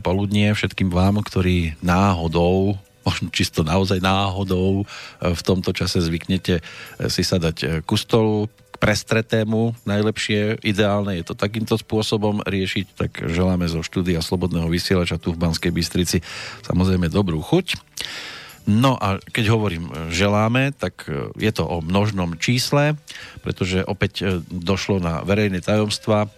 [0.00, 6.62] Poludnie všetkým vám, ktorí náhodou možno čisto naozaj náhodou e, v tomto čase zvyknete e,
[7.08, 13.10] si sadať e, ku stolu, k prestretému najlepšie, ideálne je to takýmto spôsobom riešiť, tak
[13.28, 16.18] želáme zo štúdia Slobodného vysielača tu v Banskej Bystrici
[16.64, 17.76] samozrejme dobrú chuť.
[18.68, 22.94] No a keď hovorím želáme, tak je to o množnom čísle,
[23.40, 26.28] pretože opäť došlo na verejné tajomstva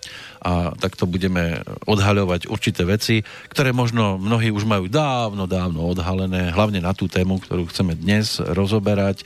[0.43, 6.83] a takto budeme odhaľovať určité veci, ktoré možno mnohí už majú dávno, dávno odhalené, hlavne
[6.83, 9.23] na tú tému, ktorú chceme dnes rozoberať,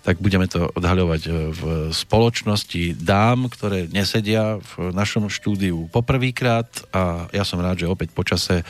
[0.00, 1.62] tak budeme to odhaľovať v
[1.92, 8.60] spoločnosti dám, ktoré nesedia v našom štúdiu poprvýkrát a ja som rád, že opäť počase
[8.60, 8.64] e,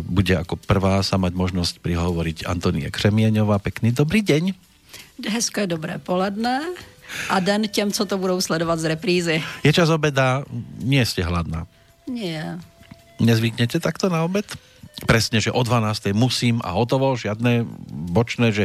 [0.00, 3.60] bude ako prvá sa mať možnosť prihovoriť Antonie Křemieňová.
[3.60, 4.56] Pekný dobrý deň.
[5.28, 6.64] Hezké dobré poledne
[7.28, 9.36] a den těm, co to budou sledovat z reprízy.
[9.64, 10.44] Je čas obeda,
[10.80, 11.68] nie ste hladná.
[12.08, 12.56] Nie.
[13.20, 14.48] Nezvyknete takto na obed?
[15.04, 16.14] Presne, že o 12.
[16.14, 18.64] musím a hotovo, žiadne bočné, že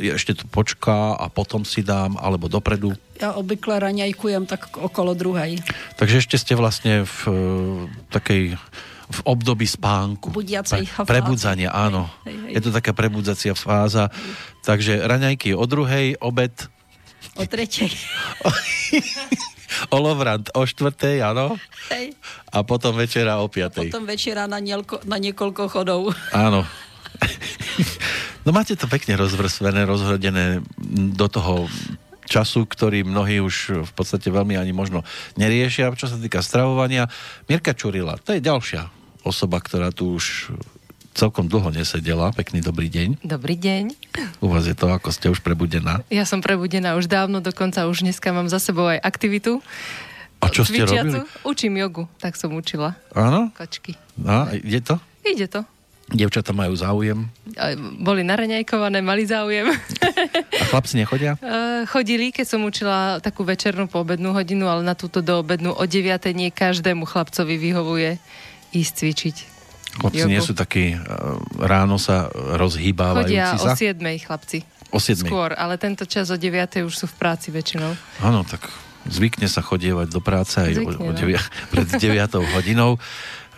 [0.00, 2.92] ešte tu počká a potom si dám, alebo dopredu.
[3.20, 5.60] Ja obvykle raňajkujem tak okolo druhej.
[5.96, 7.34] Takže ešte ste vlastne v uh,
[8.12, 8.56] takej
[9.10, 10.30] v období spánku.
[10.30, 12.06] Budiacej Pre, prebudzania, áno.
[12.22, 12.52] Hej, hej, hej.
[12.54, 14.06] Je to taká prebudzacia fáza.
[14.06, 14.32] Hej.
[14.62, 16.54] Takže raňajky o druhej, obed
[17.36, 17.90] O tretej.
[19.90, 21.56] Olovrant o štvrtej, áno.
[21.92, 22.14] Hej.
[22.50, 23.88] A potom večera o piatej.
[23.88, 26.00] A potom večera na, nielko, na niekoľko chodov.
[26.34, 26.66] Áno.
[28.40, 30.64] No máte to pekne rozvrstvené, rozhodené
[31.12, 31.68] do toho
[32.24, 35.04] času, ktorý mnohí už v podstate veľmi ani možno
[35.36, 37.04] neriešia, čo sa týka stravovania.
[37.52, 38.88] Mirka Čurila, to je ďalšia
[39.28, 40.56] osoba, ktorá tu už
[41.14, 42.30] celkom dlho nesedela.
[42.32, 43.22] Pekný dobrý deň.
[43.26, 43.92] Dobrý deň.
[44.40, 46.02] U vás je to, ako ste už prebudená?
[46.08, 49.60] Ja som prebudená už dávno, dokonca už dneska mám za sebou aj aktivitu.
[50.40, 51.20] A čo ste robili?
[51.44, 52.96] Učím jogu, tak som učila.
[53.12, 53.52] Áno?
[53.52, 53.92] Kočky.
[54.24, 54.96] A, ide to?
[55.20, 55.60] Ide to.
[56.10, 57.30] Dievčatá majú záujem?
[58.02, 59.70] Boli naraňajkované, mali záujem.
[59.70, 61.38] A chlapci nechodia?
[61.94, 66.10] Chodili, keď som učila takú večernú poobednú hodinu, ale na túto doobednú o 9.
[66.34, 68.18] nie každému chlapcovi vyhovuje
[68.74, 69.59] ísť cvičiť.
[69.98, 70.30] Chlapci jogu.
[70.30, 70.98] nie sú takí, e,
[71.58, 73.74] ráno sa rozhýbávajúci Chodia sa?
[73.74, 74.58] o 7 chlapci.
[74.94, 77.90] O 7 Skôr, ale tento čas o 9 už sú v práci väčšinou.
[78.22, 78.70] Áno, tak
[79.08, 81.40] zvykne sa chodievať do práce aj zvykne, o, o 9, no.
[81.72, 82.90] pred 9 hodinou.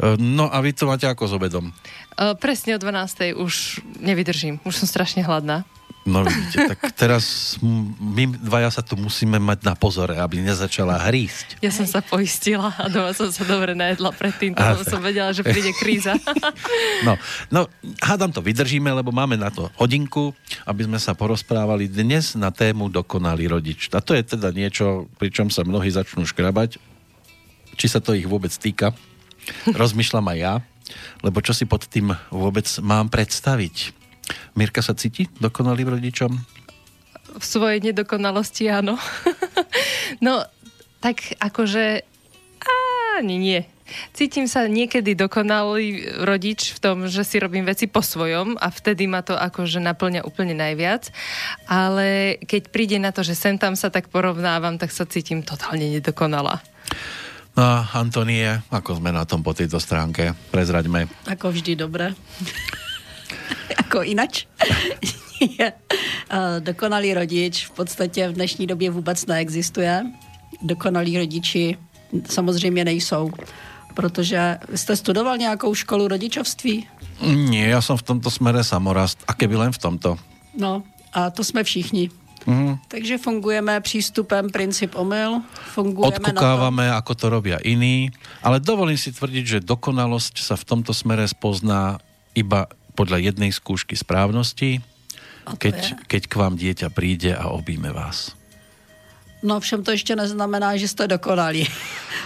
[0.00, 1.74] E, no a vy to máte ako s obedom?
[2.16, 3.36] Uh, presne o 12.
[3.36, 4.60] už nevydržím.
[4.68, 5.64] Už som strašne hladná.
[6.02, 7.54] No vidíte, tak teraz
[8.02, 11.62] my dvaja sa tu musíme mať na pozore, aby nezačala hrísť.
[11.62, 15.46] Ja som sa poistila a doma som sa dobre najedla predtým, lebo som vedela, že
[15.46, 16.18] príde kríza.
[17.02, 17.18] No,
[17.50, 17.66] no,
[17.98, 20.30] hádam to vydržíme, lebo máme na to hodinku,
[20.62, 23.90] aby sme sa porozprávali dnes na tému dokonalý rodič.
[23.90, 26.78] A to je teda niečo, pričom sa mnohí začnú škrabať.
[27.74, 28.94] Či sa to ich vôbec týka?
[29.66, 30.54] Rozmýšľam aj ja,
[31.26, 34.01] lebo čo si pod tým vôbec mám predstaviť?
[34.54, 36.32] Mirka sa cíti dokonalým rodičom?
[37.32, 39.00] V svojej nedokonalosti áno.
[40.26, 40.44] no,
[41.00, 42.04] tak akože
[43.18, 43.60] ani nie.
[44.16, 49.04] Cítim sa niekedy dokonalý rodič v tom, že si robím veci po svojom a vtedy
[49.04, 51.12] ma to akože naplňa úplne najviac.
[51.68, 55.92] Ale keď príde na to, že sem tam sa tak porovnávam, tak sa cítim totálne
[55.92, 56.64] nedokonalá.
[57.52, 60.32] No, Antonie, ako sme na tom po tejto stránke?
[60.48, 61.04] Prezraďme.
[61.28, 62.16] Ako vždy, dobre.
[63.78, 64.46] jako inač.
[66.58, 70.06] Dokonalý rodič v podstatě v dnešní době vůbec neexistuje.
[70.62, 71.76] Dokonalí rodiči
[72.26, 73.30] samozřejmě nejsou.
[73.94, 76.88] Protože jste studoval nějakou školu rodičovství?
[77.22, 79.22] Nie, ja som v tomto smere samorast.
[79.30, 80.18] A keby len v tomto.
[80.58, 80.82] No,
[81.14, 82.10] a to jsme všichni.
[82.46, 82.78] Mm.
[82.88, 85.46] Takže fungujeme přístupem princip omyl.
[85.70, 86.94] Fungujeme Odkukávame, to...
[86.98, 88.10] ako to robia iní.
[88.42, 92.02] Ale dovolím si tvrdiť, že dokonalosť sa v tomto smere spozná
[92.34, 94.80] iba podľa jednej skúšky správnosti,
[95.58, 98.36] keď, keď k vám dieťa príde a objíme vás.
[99.42, 101.68] No všem to ještě neznamená, že jste dokonalí.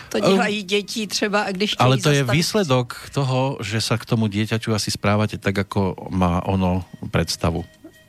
[0.09, 4.71] To dělají děti třeba, když Ale to je výsledok toho, že sa k tomu dieťaťu
[4.71, 7.67] asi správate tak, ako má ono predstavu.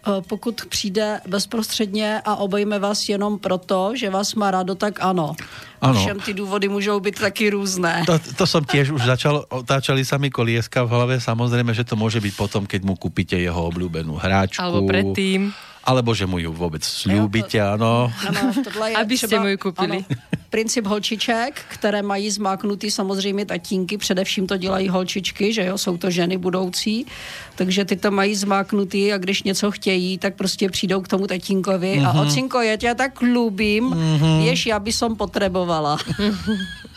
[0.07, 5.35] Eh, pokud přijde bezprostředně a obejme vás jenom proto, že vás má rádo, tak ano.
[5.81, 5.99] Ano.
[5.99, 8.03] Všem ty důvody můžou být taky různé.
[8.05, 11.93] To, to som tiež už začal, otáčali sa mi kolieska v hlave, samozrejme, že to
[11.93, 14.57] môže byť potom, keď mu kúpite jeho obľúbenú hráčku.
[14.57, 15.53] Alebo predtým
[15.87, 20.03] alebo že mu ju vôbec slúbite, je Aby třeba, ste mu ju kúpili.
[20.03, 25.97] Ano, princip holčiček, které mají zmáknutý samozřejmě tatínky, především to dělají holčičky, že jo, jsou
[25.97, 27.05] to ženy budoucí,
[27.55, 31.99] takže ty to mají zmáknutý a když něco chtějí, tak prostě přijdou k tomu tatínkovi
[31.99, 32.09] mm-hmm.
[32.09, 32.27] a mhm.
[32.27, 34.37] ocinko, já tě tak ľúbim, mm-hmm.
[34.43, 35.97] vieš, já by som potrebovala.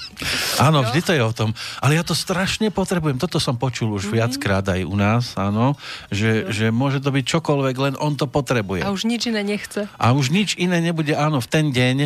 [0.60, 1.50] Áno, vždy to je o tom.
[1.80, 3.16] Ale ja to strašne potrebujem.
[3.16, 4.16] Toto som počul už mm-hmm.
[4.20, 5.74] viackrát aj u nás, áno.
[6.12, 8.84] Že, že môže to byť čokoľvek, len on to potrebuje.
[8.84, 9.88] A už nič iné nechce.
[9.96, 11.96] A už nič iné nebude, áno, v ten deň.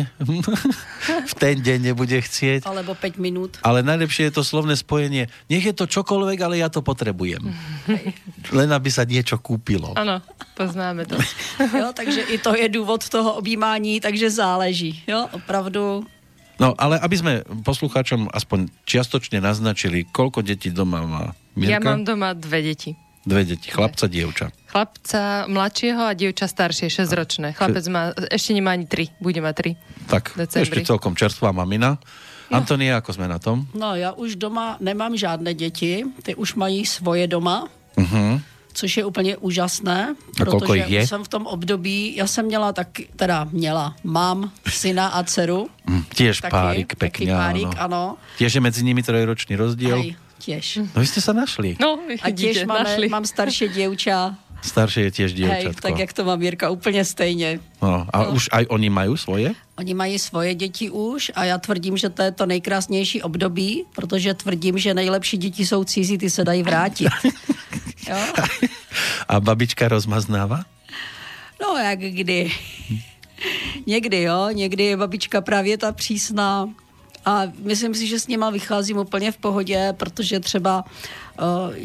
[1.31, 2.63] v ten deň nebude chcieť.
[2.63, 3.59] Alebo 5 minút.
[3.61, 5.27] Ale najlepšie je to slovné spojenie.
[5.51, 7.51] Nech je to čokoľvek, ale ja to potrebujem.
[8.57, 9.93] len aby sa niečo kúpilo.
[9.99, 10.21] Áno,
[10.55, 11.19] poznáme to.
[11.79, 15.03] jo, takže i to je důvod toho objímání, takže záleží.
[15.07, 16.05] Jo, opravdu
[16.55, 17.33] No, ale aby sme
[17.67, 21.23] poslucháčom aspoň čiastočne naznačili, koľko detí doma má
[21.55, 21.71] Mirka?
[21.71, 22.95] Ja mám doma dve deti.
[23.25, 24.53] Dve deti, chlapca, dievča.
[24.69, 27.57] Chlapca mladšieho a dievča staršie, 6-ročné.
[27.57, 29.73] Chlapec má, ešte nemá ani 3, bude mať
[30.05, 30.13] 3.
[30.13, 31.97] Tak, ešte celkom čerstvá mamina.
[32.53, 32.61] No.
[32.61, 33.65] Antonie, ako sme na tom?
[33.73, 37.65] No, já už doma nemám žádné děti, ty už mají svoje doma.
[37.97, 38.37] Uh-huh
[38.75, 41.07] což je úplně úžasné, a protože je?
[41.07, 45.67] jsem v tom období, já jsem měla tak, teda měla, mám syna a dceru.
[45.87, 48.19] Mm, tiež taky, párik, pekne, taky párik, áno.
[48.35, 49.99] Tiež je medzi nimi trojročný rozdiel.
[50.01, 50.11] Aj,
[50.43, 50.91] tiež.
[50.91, 51.79] No vy ste sa našli.
[51.79, 53.07] No, a tiež máme, našli.
[53.07, 54.35] mám staršie dievča.
[54.65, 55.77] Staršie je tiež dievčatko.
[55.77, 57.59] Hej, tak jak to má Mirka, úplně stejně.
[57.81, 58.31] No, a no.
[58.33, 59.53] už aj oni majú svoje?
[59.77, 64.33] Oni mají svoje děti už a já tvrdím, že to je to nejkrásnější období, protože
[64.33, 67.13] tvrdím, že nejlepší děti jsou cizí, ty se dají vrátit.
[68.09, 68.17] jo?
[69.27, 70.65] A babička rozmaznáva?
[71.61, 72.51] No, jak kdy.
[73.85, 74.49] někdy, jo.
[74.51, 76.69] Někdy je babička právě ta přísná.
[77.25, 80.91] A myslím si, že s nima vycházím úplně v pohodě, protože třeba uh,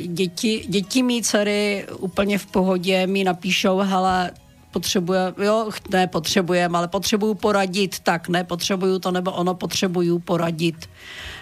[0.07, 4.31] děti, děti mý dcery úplně v pohodě mi napíšou, hele,
[4.71, 10.89] potřebuje, jo, ne potřebujeme, ale potřebuju poradit, tak ne potřebuju to, nebo ono potřebuju poradit.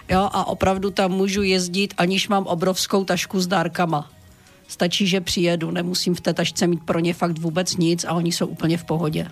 [0.09, 4.11] Jo, a opravdu tam můžu jezdit, aniž mám obrovskou tašku s dárkama.
[4.69, 8.33] Stačí, že přijedu, nemusím v té tašce mít pro ně fakt vůbec nic a oni
[8.33, 9.29] jsou úplně v pohodě.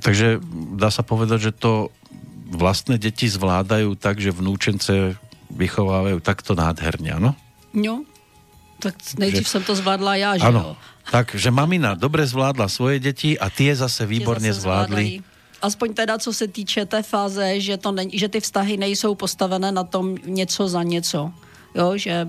[0.00, 0.40] Takže
[0.80, 1.92] dá sa povedať, že to
[2.48, 5.18] vlastné deti zvládajú tak, že vnúčence
[5.52, 7.30] vychovávajú takto nádherne, áno?
[7.74, 8.04] No,
[8.80, 9.50] tak nejdřív že...
[9.50, 10.60] jsem to zvládla já, že ano.
[10.60, 10.76] jo?
[11.10, 15.04] Tak, že mamina dobre zvládla svoje deti a tie zase výborne tie zase zvládli.
[15.60, 19.72] Aspoň teda, co se týče té fáze, že, to ne, že ty vztahy nejsou postavené
[19.72, 21.32] na tom něco za něco.
[21.74, 22.26] Jo, že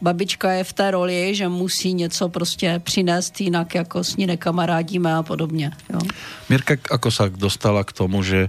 [0.00, 5.14] babička je v té roli, že musí něco prostě přinést, jinak jako s ní nekamarádíme
[5.14, 5.72] a podobně.
[5.92, 6.00] Jo.
[6.48, 8.48] Mirka, ako sa dostala k tomu, že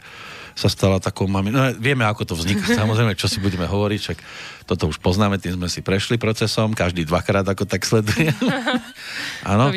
[0.56, 1.50] sa stala takou mami.
[1.50, 4.19] No, vieme, ako to vzniklo, samozrejme, čo si budeme hovoriť, však
[4.65, 8.31] toto už poznáme, tým sme si prešli procesom, každý dvakrát ako tak sleduje.
[9.51, 9.74] Áno.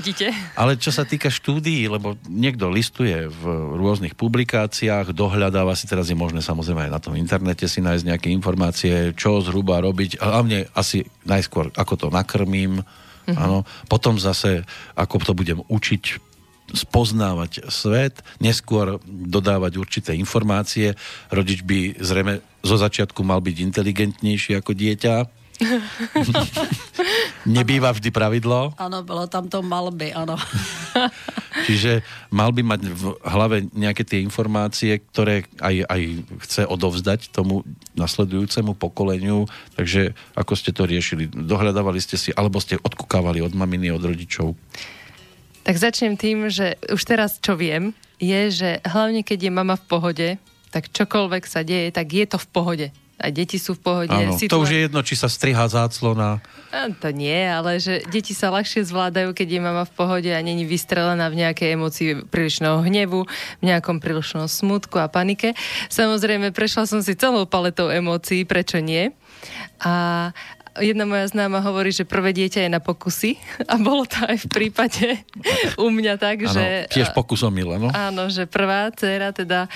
[0.55, 3.43] Ale čo sa týka štúdií, lebo niekto listuje v
[3.75, 8.29] rôznych publikáciách, dohľadáva si, teraz je možné samozrejme aj na tom internete si nájsť nejaké
[8.31, 12.85] informácie, čo zhruba robiť, hlavne asi najskôr, ako to nakrmím,
[13.25, 13.41] Mm-hmm.
[13.41, 13.65] Áno.
[13.89, 16.34] Potom zase, ako to budem učiť
[16.73, 20.97] spoznávať svet, neskôr dodávať určité informácie.
[21.29, 25.15] Rodič by zrejme zo začiatku mal byť inteligentnejší ako dieťa.
[27.55, 28.75] Nebýva vždy pravidlo.
[28.75, 30.35] Áno, bolo tam to mal by, áno.
[31.69, 32.03] Čiže
[32.35, 36.01] mal by mať v hlave nejaké tie informácie, ktoré aj, aj
[36.49, 37.63] chce odovzdať tomu
[37.95, 39.47] nasledujúcemu pokoleniu.
[39.79, 41.31] Takže ako ste to riešili?
[41.31, 44.59] Dohľadávali ste si, alebo ste odkúkávali od maminy, od rodičov?
[45.65, 49.85] Tak začnem tým, že už teraz čo viem, je, že hlavne keď je mama v
[49.89, 50.29] pohode,
[50.69, 52.87] tak čokoľvek sa deje, tak je to v pohode.
[53.15, 54.11] A deti sú v pohode.
[54.11, 54.59] Áno, situá...
[54.59, 56.43] to už je jedno, či sa striha záclona.
[56.75, 60.43] A to nie, ale že deti sa ľahšie zvládajú, keď je mama v pohode a
[60.43, 63.23] není vystrelená v nejakej emocii prílišného hnevu,
[63.63, 65.55] v nejakom prílišnom smutku a panike.
[65.95, 69.15] Samozrejme, prešla som si celou paletou emócií, prečo nie.
[69.79, 70.35] A,
[70.81, 73.39] jedna moja známa hovorí, že prvé dieťa je na pokusy
[73.71, 75.07] a bolo to aj v prípade
[75.85, 76.91] u mňa tak, ano, že...
[76.91, 77.89] Tiež pokus omyl, no?
[77.95, 79.71] Áno, že prvá dcera teda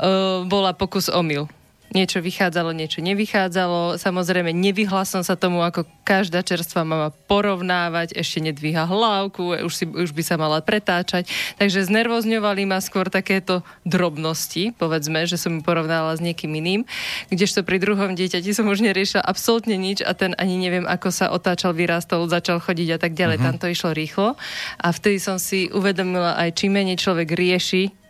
[0.00, 1.48] uh, bola pokus omyl
[1.94, 3.96] niečo vychádzalo, niečo nevychádzalo.
[3.96, 9.84] Samozrejme, nevyhla som sa tomu, ako každá čerstvá mama porovnávať, ešte nedvíha hlavku, už, si,
[9.86, 11.30] už by sa mala pretáčať.
[11.56, 16.82] Takže znervozňovali ma skôr takéto drobnosti, povedzme, že som ju porovnala s niekým iným,
[17.30, 21.30] kdežto pri druhom dieťati som už neriešila absolútne nič a ten ani neviem, ako sa
[21.30, 23.38] otáčal, vyrástol, začal chodiť a tak ďalej.
[23.40, 23.46] Uh-huh.
[23.54, 24.34] Tam to išlo rýchlo.
[24.82, 28.03] A vtedy som si uvedomila aj, čím menej človek rieši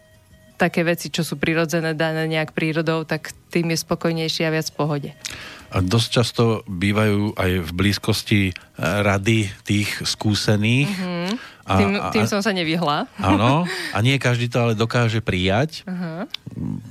[0.55, 4.77] také veci, čo sú prirodzené, dané nejak prírodou, tak tým je spokojnejší a viac v
[4.79, 5.11] pohode.
[5.75, 10.87] A dosť často bývajú aj v blízkosti e, rady tých skúsených.
[10.87, 11.55] Mm-hmm.
[11.65, 13.09] A, tým, tým som sa nevyhla.
[13.17, 13.65] Áno,
[13.97, 15.81] a nie každý to ale dokáže prijať.
[15.89, 16.29] Uh-huh.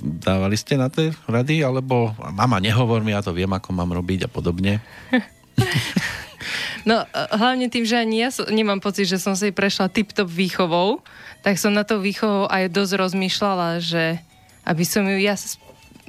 [0.01, 4.25] Dávali ste na tie rady, alebo mama, nehovor mi, ja to viem, ako mám robiť
[4.25, 4.82] a podobne.
[6.89, 11.05] no, hlavne tým, že ani ja nemám pocit, že som si prešla tip-top výchovou,
[11.43, 14.23] tak som na to výchovou aj dosť rozmýšľala, že
[14.63, 15.35] aby som ju ja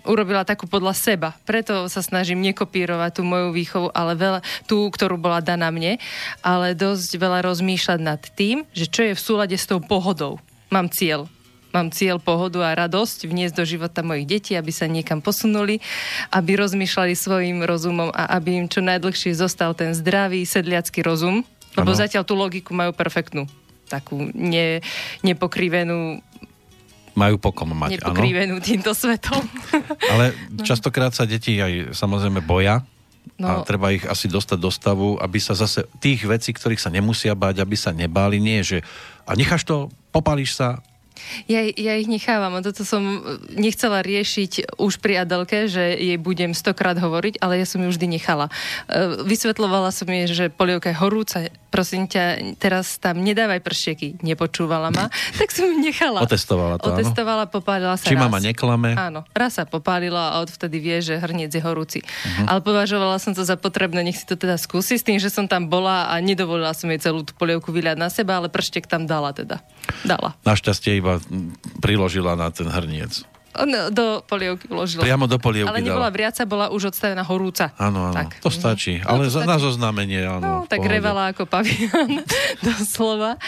[0.06, 1.34] urobila takú podľa seba.
[1.48, 5.98] Preto sa snažím nekopírovať tú moju výchovu, ale veľa, tú, ktorú bola daná mne,
[6.44, 10.38] ale dosť veľa rozmýšľať nad tým, že čo je v súlade s tou pohodou.
[10.70, 11.26] Mám cieľ.
[11.74, 15.82] Mám cieľ pohodu a radosť vniesť do života mojich detí, aby sa niekam posunuli,
[16.30, 21.42] aby rozmýšľali svojim rozumom a aby im čo najdlhšie zostal ten zdravý sedliacký rozum,
[21.74, 21.98] lebo ano.
[21.98, 23.50] zatiaľ tú logiku majú perfektnú
[23.88, 24.80] takú ne,
[25.22, 26.20] nepokrivenú
[27.14, 29.38] majú pokom mať, Nepokrivenú týmto svetom.
[30.12, 30.34] Ale
[30.66, 32.82] častokrát sa deti aj samozrejme boja
[33.38, 33.46] no.
[33.46, 37.38] a treba ich asi dostať do stavu, aby sa zase tých vecí, ktorých sa nemusia
[37.38, 38.82] báť, aby sa nebáli, nie, že
[39.24, 40.82] a necháš to, popálíš sa,
[41.46, 43.22] ja, ja ich nechávam a toto som
[43.54, 48.06] nechcela riešiť už pri Adelke, že jej budem stokrát hovoriť, ale ja som ju vždy
[48.18, 48.50] nechala.
[48.90, 51.38] E, vysvetlovala som jej, že polievka je horúca,
[51.70, 54.22] prosím ťa, teraz tam nedávaj pršieky.
[54.22, 56.22] Nepočúvala ma, tak som ju nechala.
[56.22, 58.94] Otestovala to, Otestovala, popálila sa Či mama neklame.
[58.94, 62.02] Áno, raz sa popálila a odvtedy vie, že hrniec je horúci.
[62.02, 62.46] Uh-huh.
[62.50, 65.46] Ale považovala som to za potrebné, nech si to teda skúsi s tým, že som
[65.46, 69.06] tam bola a nedovolila som jej celú tú polievku vyliať na seba, ale prštek tam
[69.06, 69.62] dala teda.
[70.06, 70.38] Dala.
[70.46, 71.20] Našťastie iba
[71.84, 73.28] priložila na ten hrniec.
[73.54, 75.06] No, do polievky vložila.
[75.06, 76.16] Priamo do polievky Ale nebola dala.
[76.18, 77.70] vriaca, bola už odstavená horúca.
[77.78, 78.16] Áno, áno.
[78.18, 78.42] Tak.
[78.42, 78.98] To stačí.
[78.98, 79.46] No, Ale to stačí.
[79.46, 80.42] na zoznamenie, áno.
[80.42, 82.26] No, tak revala ako pavian,
[82.66, 83.38] doslova.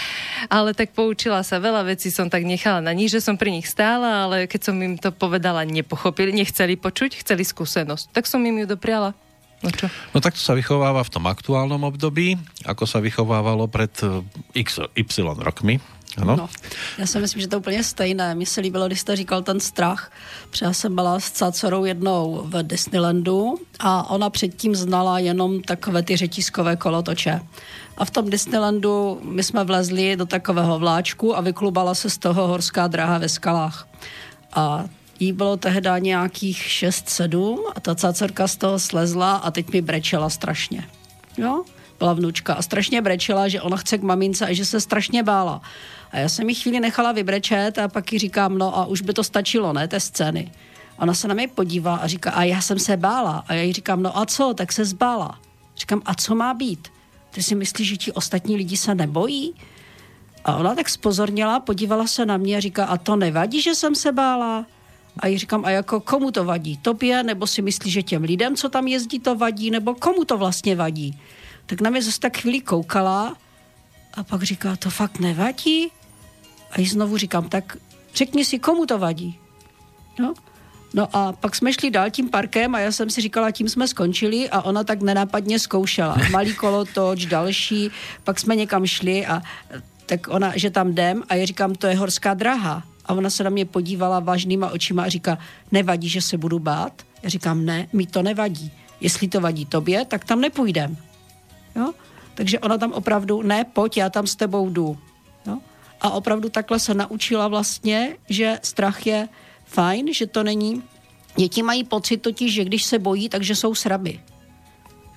[0.47, 1.59] Ale tak poučila sa.
[1.59, 4.79] Veľa vecí som tak nechala na nich, že som pri nich stála, ale keď som
[4.79, 8.15] im to povedala, nepochopili, nechceli počuť, chceli skúsenosť.
[8.15, 9.11] Tak som im ju dopriala.
[9.65, 9.89] No, čo?
[10.15, 12.37] no takto sa vychováva v tom aktuálnom období,
[12.69, 14.23] ako sa vychovávalo pred eh,
[14.55, 15.83] x, y rokmi.
[16.23, 16.37] Ano?
[16.37, 16.49] No,
[16.99, 18.35] já si myslím, že to je úplně stejné.
[18.35, 20.13] Mně se líbilo, když jste říkal ten strach.
[20.51, 26.03] Protože já jsem byla s Cacorou jednou v Disneylandu a ona předtím znala jenom takové
[26.03, 27.41] ty řetízkové kolotoče.
[27.97, 32.47] A v tom Disneylandu my jsme vlezli do takového vláčku a vyklubala se z toho
[32.47, 33.89] horská dráha ve skalách.
[34.53, 34.85] A
[35.21, 40.31] jí bylo tehdy nějakých 6-7 a ta cacorka z toho slezla a teď mi brečela
[40.31, 40.89] strašně.
[41.39, 41.65] Jo?
[41.99, 45.61] Byla vnučka a strašně brečela, že ona chce k mamince a že se strašně bála.
[46.11, 49.13] A já jsem ji chvíli nechala vybrečet a pak ji říkám, no a už by
[49.13, 50.53] to stačilo, ne, té scény.
[50.99, 53.45] Ona se na mě podívá a říká, a já jsem se bála.
[53.49, 55.39] A já jí říkám, no a co, tak se zbála.
[55.77, 56.89] Říkám, a co má být?
[57.31, 59.55] Ty si myslíš, že ti ostatní lidi se nebojí?
[60.45, 63.95] A ona tak spozornila, podívala se na mě a říká, a to nevadí, že jsem
[63.95, 64.67] se bála?
[65.19, 66.77] A jí říkám, a jako komu to vadí?
[66.77, 67.23] Tobě?
[67.23, 69.71] Nebo si myslíš, že těm lidem, co tam jezdí, to vadí?
[69.71, 71.21] Nebo komu to vlastně vadí?
[71.67, 73.37] Tak na mě zase tak chvíli koukala
[74.15, 75.89] a pak říká, to fakt nevadí?
[76.71, 77.77] A jí znovu říkám, tak
[78.15, 79.39] řekni si, komu to vadí.
[80.19, 80.35] No,
[80.95, 83.89] No a pak jsme šli dál tím parkem a já jsem si říkala, tím jsme
[83.89, 86.17] skončili a ona tak nenápadně zkoušela.
[86.31, 87.91] Malý kolotoč, další,
[88.25, 89.43] pak jsme někam šli a
[90.07, 92.83] tak ona, že tam jdem a já říkám, to je horská draha.
[93.07, 95.39] A ona se na mě podívala vážnýma očima a říká,
[95.73, 97.03] nevadí, že se budu bát?
[97.23, 98.73] Já říkám, ne, mi to nevadí.
[99.01, 100.97] Jestli to vadí tobě, tak tam nepůjdem.
[101.77, 101.93] Jo?
[102.35, 104.99] Takže ona tam opravdu, ne, pojď, já tam s tebou jdu.
[105.47, 105.59] Jo?
[106.01, 109.29] A opravdu takhle se naučila vlastně, že strach je
[109.65, 110.83] fajn, že to není...
[111.37, 114.21] Děti mají pocit totiž, že když se bojí, takže jsou sraby.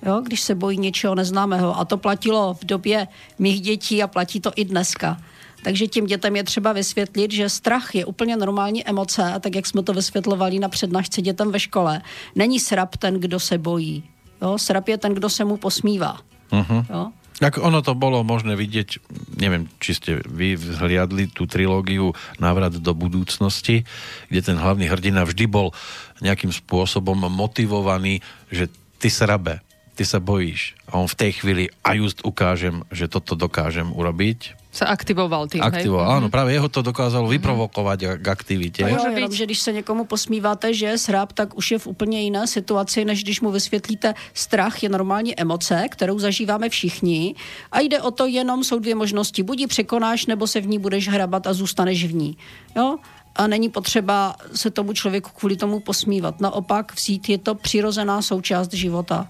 [0.06, 1.78] Jo, když se bojí něčeho neznámého.
[1.78, 5.22] A to platilo v době mých dětí a platí to i dneska.
[5.64, 9.66] Takže těm dětem je třeba vysvětlit, že strach je úplně normální emoce, a tak jak
[9.66, 12.02] jsme to vysvětlovali na přednášce dětem ve škole,
[12.34, 14.04] není srap ten, kdo se bojí.
[14.42, 14.58] Jo?
[14.58, 16.20] Srap je ten, kdo se mu posmívá.
[16.50, 16.82] Uh-huh.
[16.86, 17.02] Jo?
[17.40, 19.00] Tak ono to bolo možné vidieť,
[19.40, 23.88] neviem, či ste vy vzhliadli tú trilógiu Návrat do budúcnosti,
[24.28, 25.72] kde ten hlavný hrdina vždy bol
[26.20, 28.20] nejakým spôsobom motivovaný,
[28.52, 28.68] že
[29.00, 29.64] ty srabe,
[29.96, 30.76] ty sa bojíš.
[30.92, 35.66] A on v tej chvíli a just ukážem, že toto dokážem urobiť sa aktivoval tým,
[35.66, 36.16] Aktivoval, hej?
[36.22, 36.32] áno, mhm.
[36.32, 37.34] práve jeho to dokázalo mhm.
[37.36, 38.82] vyprovokovať k aktivitě.
[38.86, 42.22] Jo, jenom, že když se někomu posmíváte, že je srab, tak už je v úplně
[42.22, 47.34] jiné situaci, než když mu vysvětlíte, strach je normální emoce, kterou zažíváme všichni
[47.72, 50.78] a jde o to jenom, jsou dvě možnosti, buď ji překonáš, nebo se v ní
[50.78, 52.36] budeš hrabat a zůstaneš v ní.
[52.76, 52.96] Jo?
[53.36, 56.40] a není potřeba se tomu člověku kvůli tomu posmívat.
[56.40, 59.28] Naopak vzít je to přirozená součást života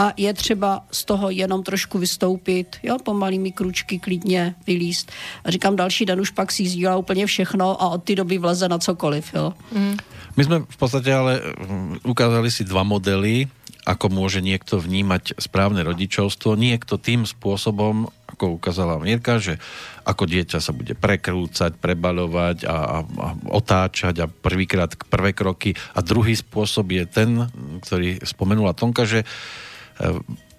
[0.00, 5.12] a je třeba z toho jenom trošku vystoupit, jo, pomalými kručky klidně vylíst.
[5.44, 8.68] A říkám, další den už pak si sdílá úplně všechno a od té doby vleze
[8.68, 9.52] na cokoliv, jo.
[9.72, 9.96] Mm.
[10.38, 13.50] My sme v podstate ale mm, ukázali si dva modely,
[13.84, 16.54] ako môže niekto vnímať správne rodičovstvo.
[16.54, 19.58] Niekto tým spôsobom, ako ukázala Mierka, že
[20.06, 25.74] ako dieťa sa bude prekrúcať, prebaľovať a, a, a otáčať a prvýkrát prvé kroky.
[25.92, 27.50] A druhý spôsob je ten,
[27.84, 29.26] ktorý spomenula Tonka, že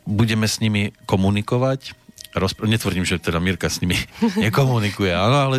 [0.05, 1.97] budeme s nimi komunikovať
[2.35, 3.97] rozpr- netvrdím, že teda Mirka s nimi
[4.45, 5.57] nekomunikuje, áno, ale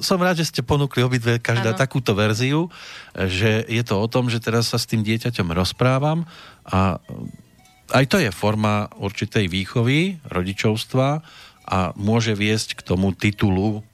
[0.00, 1.80] som rád, že ste ponúkli obidve každá ano.
[1.80, 2.72] takúto verziu,
[3.12, 6.24] že je to o tom, že teraz sa s tým dieťaťom rozprávam
[6.64, 7.00] a
[7.88, 11.24] aj to je forma určitej výchovy, rodičovstva
[11.68, 13.84] a môže viesť k tomu titulu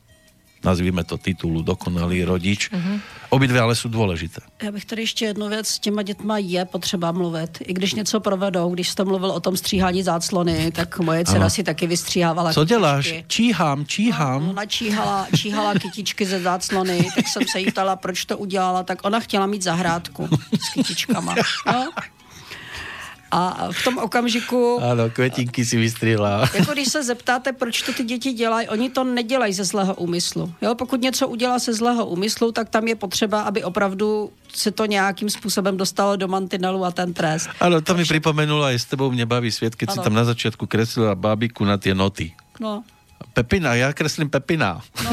[0.64, 2.70] nazvíme to titulu dokonalý rodič.
[2.72, 3.00] Uh-huh.
[3.30, 4.40] Obidve ale jsou důležité.
[4.62, 7.58] Já bych tady ještě jednu věc, s těma dětma je potřeba mluvit.
[7.60, 11.62] I když něco provedou, když jste mluvil o tom stříhání záclony, tak moje dcera si
[11.62, 12.74] taky vystříhávala Co kytičky.
[12.74, 13.14] děláš?
[13.26, 14.44] Číhám, číhám.
[14.44, 18.82] No, ona číhala, číhala kytičky ze záclony, tak jsem se jí ptala, proč to udělala,
[18.82, 20.28] tak ona chtěla mít zahrádku
[20.60, 21.34] s kytičkama.
[21.66, 21.90] No,
[23.36, 24.80] a v tom okamžiku...
[24.82, 26.48] Ano, květinky si vystřihla.
[26.54, 30.54] Jako když se zeptáte, proč to ty děti dělají, oni to nedělají ze zlého úmyslu.
[30.62, 30.74] Jo?
[30.74, 35.30] Pokud něco udělá se zlého úmyslu, tak tam je potřeba, aby opravdu se to nějakým
[35.30, 37.48] způsobem dostalo do mantinelu a ten trest.
[37.60, 40.66] Ano, to mi připomenulo, a s tebou mě baví svět, keď si tam na začátku
[40.66, 42.34] kreslila bábiku na ty noty.
[42.60, 42.84] No.
[43.32, 44.82] Pepina, já kreslím Pepina.
[45.04, 45.10] No,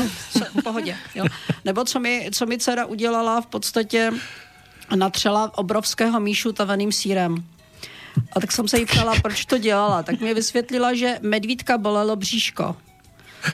[0.59, 0.95] v pohodě.
[1.15, 1.25] Jo.
[1.65, 4.11] Nebo co mi, co mi dcera udělala, v podstatě
[4.95, 7.43] natřela obrovského míšu taveným sírem.
[8.33, 10.03] A tak jsem se jí ptala, proč to dělala.
[10.03, 12.75] Tak mi vysvětlila, že medvídka bolelo bříško.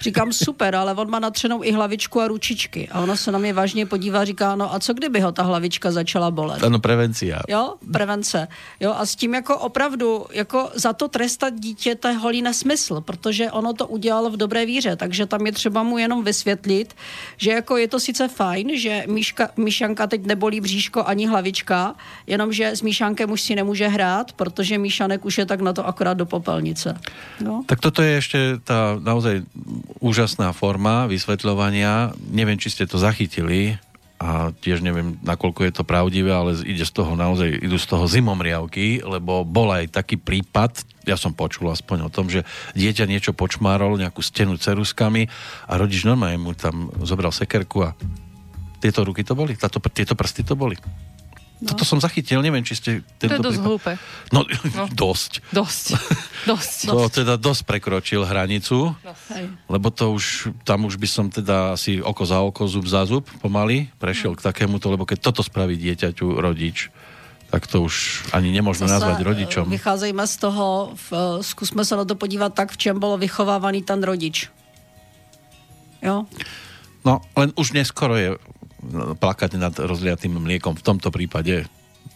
[0.01, 2.87] Říkám, super, ale on má natřenou i hlavičku a ručičky.
[2.91, 5.91] A ona se na mě vážně podívá říká, no a co kdyby ho ta hlavička
[5.91, 6.63] začala bolet?
[6.63, 7.39] Ano, prevencia.
[7.47, 8.47] Jo, prevence.
[8.79, 13.01] Jo, a s tím jako opravdu, jako za to trestat dítě, to je holý nesmysl,
[13.01, 16.95] protože ono to udělalo v dobré víře, takže tam je třeba mu jenom vysvětlit,
[17.37, 21.95] že jako je to sice fajn, že Míška, Míšanka teď nebolí bříško ani hlavička,
[22.27, 26.13] jenomže s Míšankem už si nemůže hrát, protože Míšanek už je tak na to akorát
[26.13, 26.97] do popelnice.
[27.41, 27.63] No.
[27.65, 29.41] Tak toto je ještě ta naozaj
[30.01, 32.13] úžasná forma vysvetľovania.
[32.31, 33.77] Neviem, či ste to zachytili
[34.17, 38.09] a tiež neviem, nakoľko je to pravdivé, ale ide z toho naozaj, idú z toho
[38.09, 42.41] zimomriavky, lebo bol aj taký prípad, ja som počul aspoň o tom, že
[42.73, 45.29] dieťa niečo počmárol, nejakú stenu ceruskami
[45.69, 47.93] a rodič normálne mu tam zobral sekerku a
[48.81, 50.77] tieto ruky to boli, táto, tieto prsty to boli.
[51.57, 51.73] No.
[51.73, 52.91] Toto som zachytil, neviem, či ste...
[53.17, 53.91] Tento to je dosť hlúpe.
[54.29, 55.41] No, no, dosť.
[55.49, 55.97] Dosť.
[56.53, 56.77] dosť.
[56.85, 59.65] To teda dosť prekročil hranicu, dosť.
[59.65, 63.25] lebo to už, tam už by som teda asi oko za oko, zub za zub
[63.41, 64.37] pomaly prešiel no.
[64.37, 66.93] k takémuto, lebo keď toto spraví dieťaťu rodič,
[67.49, 69.65] tak to už ani nemôžeme Zase nazvať rodičom.
[69.65, 74.03] Vycházejme z toho, v, zkusme sa na to podívat tak, v čem bol vychovávaný ten
[74.05, 74.53] rodič.
[76.05, 76.29] Jo?
[77.01, 78.35] No, len už neskoro je
[79.19, 81.65] plakať nad rozliatým mliekom v tomto prípade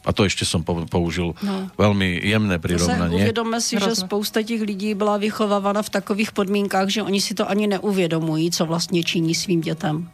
[0.06, 1.70] a to ještě jsem použil no.
[1.78, 3.22] velmi jemné prirovnanie.
[3.22, 3.92] Uvědomme si, Hrozné.
[3.92, 8.52] že spousta těch lidí byla vychovávána v takových podmínkách, že oni si to ani neuvědomují,
[8.52, 10.10] co vlastně činí svým dětem.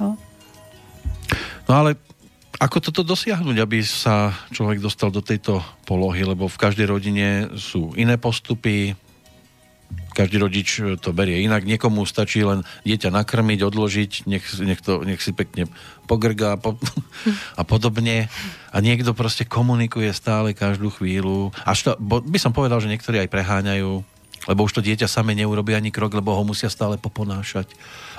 [0.00, 0.16] No,
[1.68, 1.96] no ale
[2.58, 7.94] ako toto dosiahnuť, aby sa človek dostal do tejto polohy, lebo v každej rodine sú
[7.94, 8.98] iné postupy,
[10.18, 11.62] každý rodič e, to berie inak.
[11.62, 15.70] Niekomu stačí len dieťa nakrmiť, odložiť, nech, nech, to, nech si pekne
[16.10, 16.74] pogrgá po,
[17.60, 18.26] a podobne.
[18.74, 21.54] A niekto prostě komunikuje stále každú chvíľu.
[21.62, 24.02] Až to, bo, by som povedal, že niektorí aj preháňajú,
[24.50, 27.70] lebo už to dieťa same neurobí ani krok, lebo ho musia stále poponášať,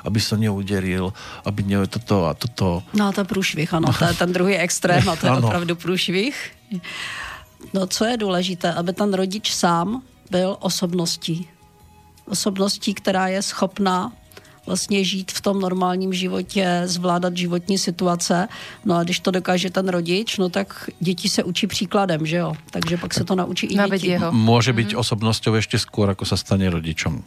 [0.08, 1.12] aby sa neuderil,
[1.44, 2.82] aby ne toto a toto.
[2.96, 6.36] No to průšvih, ano, to je ten druhý extrém a to je opravdu průšvih.
[7.74, 11.48] No co je důležité, aby ten rodič sám byl osobností
[12.30, 14.12] osobností, která je schopná
[14.66, 18.48] vlastně žít v tom normálním životě, zvládat životní situace.
[18.86, 22.54] No a když to dokáže ten rodič, no tak děti se učí příkladem, že jo?
[22.72, 24.08] Takže pak se to naučí i děti.
[24.08, 24.32] Jeho.
[24.32, 25.00] Může být mm-hmm.
[25.00, 27.24] osobnosťou ještě skôr, ako se stane rodičom.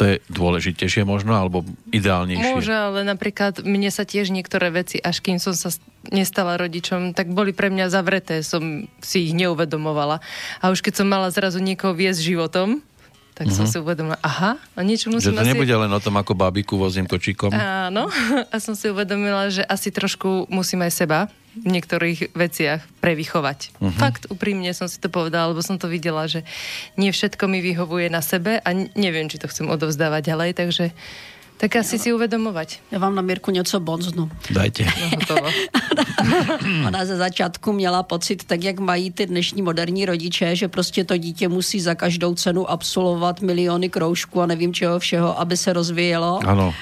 [0.00, 2.56] To je dôležitejšie možno, alebo ideálnejšie?
[2.56, 5.68] Môže, ale napríklad mne sa tiež niektoré veci, až kým som sa
[6.08, 10.24] nestala rodičom, tak boli pre mňa zavreté, som si ich neuvedomovala.
[10.64, 12.80] A už keď som mala zrazu niekoho viesť životom,
[13.42, 13.58] tak mm-hmm.
[13.58, 13.72] som mhm.
[13.74, 14.54] si uvedomila, aha,
[14.86, 15.50] niečo musím Že to asi...
[15.50, 17.50] nebude len o tom, ako bábiku vozím kočíkom.
[17.50, 18.06] Áno,
[18.54, 21.18] a som si uvedomila, že asi trošku musím aj seba
[21.58, 23.74] v niektorých veciach prevychovať.
[23.82, 23.98] Mm-hmm.
[23.98, 26.46] Fakt, úprimne som si to povedala, lebo som to videla, že
[26.94, 30.84] nie všetko mi vyhovuje na sebe a neviem, či to chcem odovzdávať ďalej, takže
[31.62, 32.90] tak asi si uvedomovať.
[32.90, 34.30] Já vám na Mirku něco bonznu.
[34.50, 34.84] Dajte.
[36.86, 41.16] Ona ze začátku měla pocit, tak jak mají ty dnešní moderní rodiče, že prostě to
[41.16, 46.40] dítě musí za každou cenu absolvovat miliony kroužků a nevím čeho všeho, aby se rozvíjelo.
[46.46, 46.74] Ano.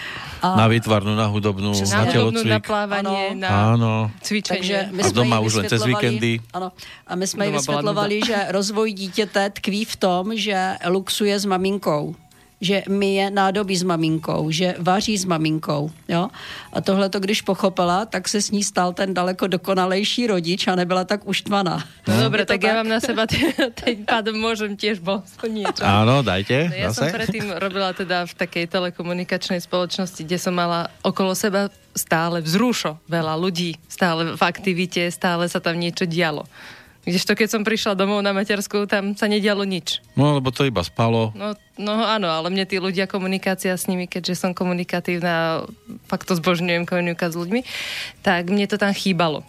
[0.42, 0.56] A...
[0.56, 2.48] Na výtvarnu, na hudobnú, na, na telocvik.
[2.48, 3.40] na plávanie, ano.
[3.44, 3.92] na áno.
[4.24, 4.56] cvičenie.
[4.56, 6.40] Takže my a doma už len cez víkendy.
[6.56, 6.72] Ano.
[7.04, 12.16] A my jsme jí vysvětlovali, že rozvoj dítěte tkví v tom, že luxuje s maminkou
[12.60, 15.90] že myje nádobí s maminkou, že vaří s maminkou.
[16.08, 16.28] Jo?
[16.72, 20.74] A tohle to, když pochopila, tak se s ní stal ten daleko dokonalejší rodič a
[20.76, 21.84] nebyla tak uštvaná.
[22.08, 23.24] No, dobre, tak, tak ja vám na seba
[23.80, 25.80] ten pádom môžem tiež bol niečo.
[25.80, 26.68] Áno, dajte.
[26.68, 27.08] No, ja zase.
[27.08, 33.00] som predtým robila teda v takej telekomunikačnej spoločnosti, kde som mala okolo seba stále vzrušo
[33.10, 36.46] veľa ľudí, stále v aktivite, stále sa tam niečo dialo.
[37.00, 40.04] Kdežto keď som prišla domov na matersku, tam sa nedialo nič.
[40.20, 41.32] No, lebo to iba spalo.
[41.32, 45.64] No, no áno, ale mne tí ľudia, komunikácia s nimi, keďže som komunikatívna,
[46.12, 47.60] fakt to zbožňujem komunikovať s ľuďmi,
[48.20, 49.40] tak mne to tam chýbalo.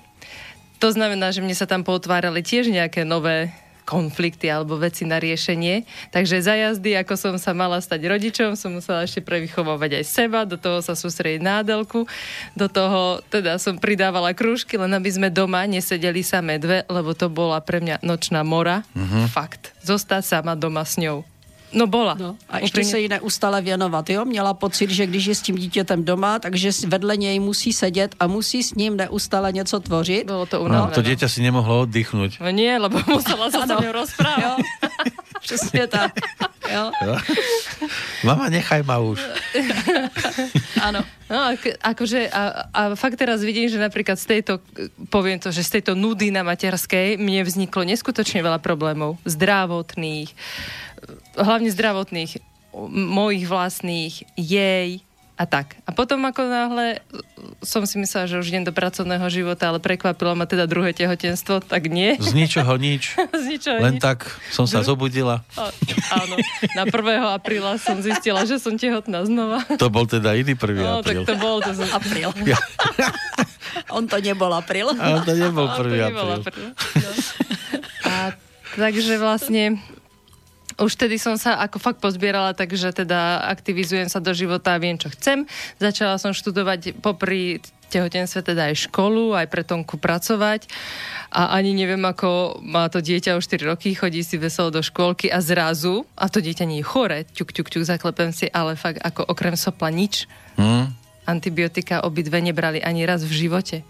[0.80, 3.54] To znamená, že mne sa tam potvárali tiež nejaké nové
[3.92, 5.84] konflikty alebo veci na riešenie.
[6.16, 10.48] Takže za jazdy, ako som sa mala stať rodičom, som musela ešte prevychovávať aj seba,
[10.48, 12.08] do toho sa sústrediť nádelku,
[12.56, 17.28] do toho teda som pridávala krúžky, len aby sme doma nesedeli samé dve, lebo to
[17.28, 18.88] bola pre mňa nočná mora.
[18.96, 19.28] Uh-huh.
[19.28, 19.76] Fakt.
[19.84, 21.31] Zostať sama doma s ňou.
[21.74, 22.14] No bola.
[22.20, 24.10] No, a ještě se jí neustále věnovat.
[24.10, 24.26] Jo?
[24.26, 28.28] Měla pocit, že když je s tím dítětem doma, takže vedle něj musí sedět a
[28.28, 30.26] musí s ním neustále něco tvořit.
[30.26, 30.92] Bylo to unavené.
[30.92, 32.44] No, to dieťa si nemohlo oddychnúť.
[32.44, 34.60] No nie, lebo musela sa s ňou rozprávať.
[35.42, 36.12] Přesně tak.
[36.72, 36.92] Jo?
[37.06, 37.16] Jo?
[38.24, 39.20] Mama, nechaj ma už.
[40.82, 41.04] Áno.
[41.32, 44.60] No, ak, akože, a, a fakt teraz vidím, že napríklad z tejto,
[45.08, 49.16] poviem to, že z tejto nudy na materskej mne vzniklo neskutočne veľa problémov.
[49.24, 50.32] Zdravotných,
[51.40, 52.32] hlavne zdravotných,
[52.92, 55.04] mojich vlastných, jej
[55.42, 55.74] a tak.
[55.90, 57.02] A potom ako náhle
[57.66, 61.66] som si myslela, že už idem do pracovného života, ale prekvapilo ma teda druhé tehotenstvo,
[61.66, 62.14] tak nie.
[62.22, 63.18] Z ničoho nič.
[63.42, 64.06] Z ničoho Len nič.
[64.06, 65.42] tak som sa zobudila.
[65.58, 65.66] O,
[66.14, 66.38] áno.
[66.78, 66.94] Na 1.
[67.34, 69.66] apríla som zistila, že som tehotná znova.
[69.82, 70.78] To bol teda iný 1.
[70.78, 71.26] No, apríl.
[71.26, 71.58] tak to bol.
[71.58, 71.90] To som...
[71.90, 72.30] Apríl.
[72.46, 72.62] Ja.
[73.98, 74.94] On to nebol apríl.
[74.94, 75.90] A to nebol 1.
[76.06, 76.38] apríl.
[76.38, 76.70] apríl.
[76.70, 77.10] No.
[78.06, 78.14] A
[78.78, 79.82] takže vlastne
[80.82, 85.13] už tedy som sa ako fakt pozbierala, takže teda aktivizujem sa do života, viem, čo
[85.13, 85.46] chcem.
[85.78, 90.72] Začala som študovať popri tehotenstve teda aj školu, aj pre Tonku pracovať
[91.28, 95.28] a ani neviem, ako má to dieťa už 4 roky, chodí si veselo do škôlky
[95.28, 99.04] a zrazu, a to dieťa nie je chore, ťuk, ťuk, ťuk, zaklepem si, ale fakt
[99.04, 100.32] ako okrem sopla nič.
[100.56, 100.96] Hmm.
[101.28, 103.84] Antibiotika obidve nebrali ani raz v živote.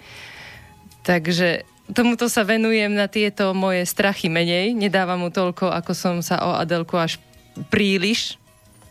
[1.06, 4.75] Takže tomuto sa venujem na tieto moje strachy menej.
[4.75, 7.19] Nedávam mu toľko, ako som sa o Adelku až
[7.67, 8.39] príliš.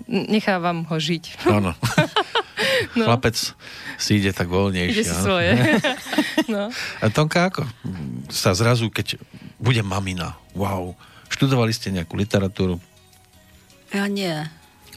[0.08, 1.40] Nechávam ho žiť.
[1.56, 1.72] Áno.
[2.98, 3.04] no.
[3.08, 3.36] Chlapec
[4.00, 4.94] si ide tak voľnejšie.
[4.96, 5.50] Ide si svoje.
[6.54, 6.72] no.
[7.00, 7.64] A Tonka, ako
[8.32, 9.20] sa zrazu, keď
[9.60, 10.96] bude mamina, wow,
[11.28, 12.80] študovali ste nejakú literatúru?
[13.90, 14.32] Ja nie.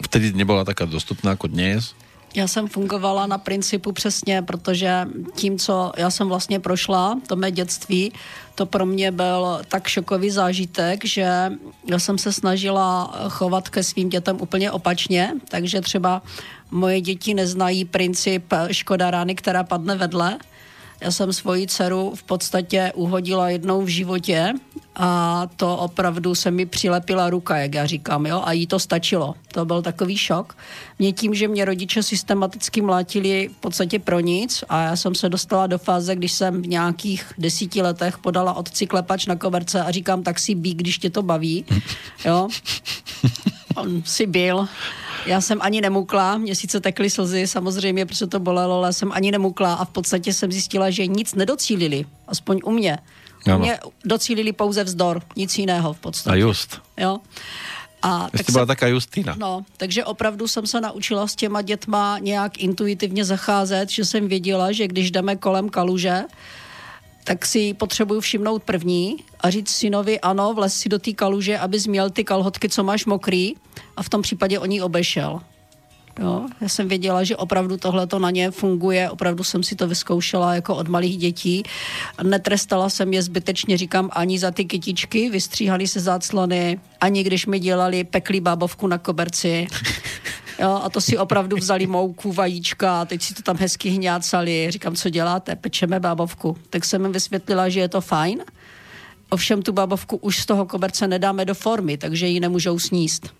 [0.01, 1.97] Vtedy nebola taká dostupná ako dnes?
[2.35, 7.51] Já jsem fungovala na principu přesně, protože tím, co já jsem vlastně prošla, to mé
[7.51, 8.13] dětství,
[8.55, 11.51] to pro mě byl tak šokový zážitek, že
[11.89, 16.21] já jsem se snažila chovat ke svým dětem úplně opačně, takže třeba
[16.71, 20.37] moje děti neznají princip škoda rány, která padne vedle,
[21.03, 24.53] já jsem svoji dceru v podstatě uhodila jednou v životě
[24.95, 29.35] a to opravdu se mi přilepila ruka, jak já říkám, jo, a jí to stačilo.
[29.51, 30.57] To byl takový šok.
[30.99, 35.29] Mě tím, že mě rodiče systematicky mlátili v podstatě pro nic a já jsem se
[35.29, 39.91] dostala do fáze, když jsem v nějakých desíti letech podala otci klepač na koverce a
[39.91, 41.65] říkám, tak si bí, když tě to baví,
[42.25, 42.47] jo.
[43.75, 44.67] On si byl
[45.25, 49.73] já jsem ani nemukla, měsíce tekly slzy, samozřejmě, protože to bolelo, ale jsem ani nemukla
[49.73, 52.97] a v podstatě jsem zjistila, že nic nedocílili, aspoň u mě.
[53.55, 56.33] U mě docílili pouze vzdor, nic jiného v podstatě.
[56.33, 56.81] A just.
[56.97, 57.17] Jo.
[58.01, 59.35] A tak byla taká Justina.
[59.37, 64.71] No, takže opravdu jsem se naučila s těma dětma nějak intuitivně zacházet, že jsem věděla,
[64.71, 66.23] že když jdeme kolem kaluže,
[67.23, 71.79] tak si potřebuju všimnout první a říct synovi, ano, vlez si do té kaluže, aby
[71.79, 73.53] změl ty kalhotky, co máš mokrý
[73.97, 75.41] a v tom případě o ní obešel.
[76.19, 79.87] Jo, já jsem věděla, že opravdu tohle to na ně funguje, opravdu jsem si to
[79.87, 81.63] vyzkoušela jako od malých dětí.
[82.23, 87.59] Netrestala jsem je zbytečně, říkám, ani za ty kytičky, vystříhali se záclony, ani když mi
[87.59, 89.67] dělali peklí bábovku na koberci.
[90.59, 94.71] Jo, a to si opravdu vzali mouku, vajíčka a teď si to tam hezky hňácali.
[94.71, 95.55] Říkám, co děláte?
[95.55, 96.57] Pečeme bábovku.
[96.69, 98.43] Tak jsem jim vysvětlila, že je to fajn.
[99.29, 103.33] Ovšem tu bábovku už z toho koberce nedáme do formy, takže ji nemůžou sníst.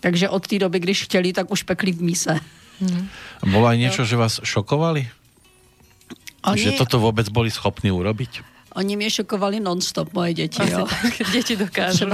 [0.00, 2.40] Takže od té doby, když chtěli, tak už pekli v míse.
[2.82, 3.08] Hmm.
[3.46, 5.06] Bolo aj niečo, že vás šokovali?
[6.42, 6.58] Oni...
[6.58, 8.51] Že toto vôbec boli schopní urobiť?
[8.74, 10.70] Oni mě šokovali non-stop, moje děti.
[10.70, 10.86] Jo.
[11.02, 12.06] Tak, děti dokážou.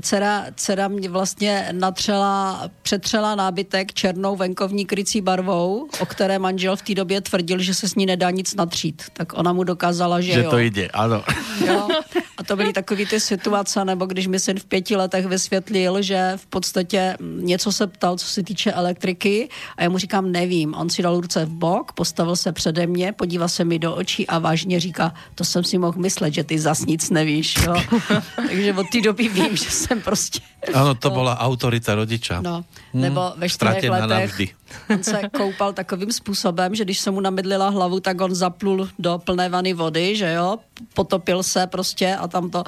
[0.00, 6.82] dcera, dcera mě vlastně natřela, přetřela nábytek černou venkovní krycí barvou, o které manžel v
[6.82, 9.02] té době tvrdil, že se s ní nedá nic natřít.
[9.12, 10.50] Tak ona mu dokázala, že, že jo.
[10.50, 11.24] to jde, ano.
[11.66, 11.88] Jo.
[12.36, 16.32] A to byly takové ty situace, nebo když mi syn v pěti letech vysvětlil, že
[16.36, 20.74] v podstatě něco se ptal, co se týče elektriky a já mu říkám, nevím.
[20.74, 24.26] On si dal ruce v bok, postavil se přede mě, podíval se mi do očí
[24.26, 27.56] a vážně říká, to jsem si mohl myslet, že ty zas nic nevíš.
[27.66, 27.74] Jo.
[28.36, 30.40] Takže od té doby vím, že jsem prostě...
[30.74, 32.40] Ano, to byla autorita rodiča.
[32.40, 34.48] No, nebo ve čtyřech letech navždy.
[34.90, 39.20] On se koupal takovým způsobem, že když se mu namydlila hlavu, tak on zaplul do
[39.24, 40.58] plné vany vody, že jo,
[40.94, 42.64] potopil se prostě a tam to,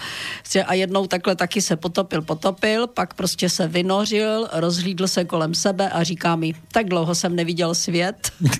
[0.66, 5.90] a jednou takhle taky se potopil, potopil, pak prostě se vynořil, rozhlídl se kolem sebe
[5.90, 8.30] a říká mi, tak dlouho jsem neviděl svět.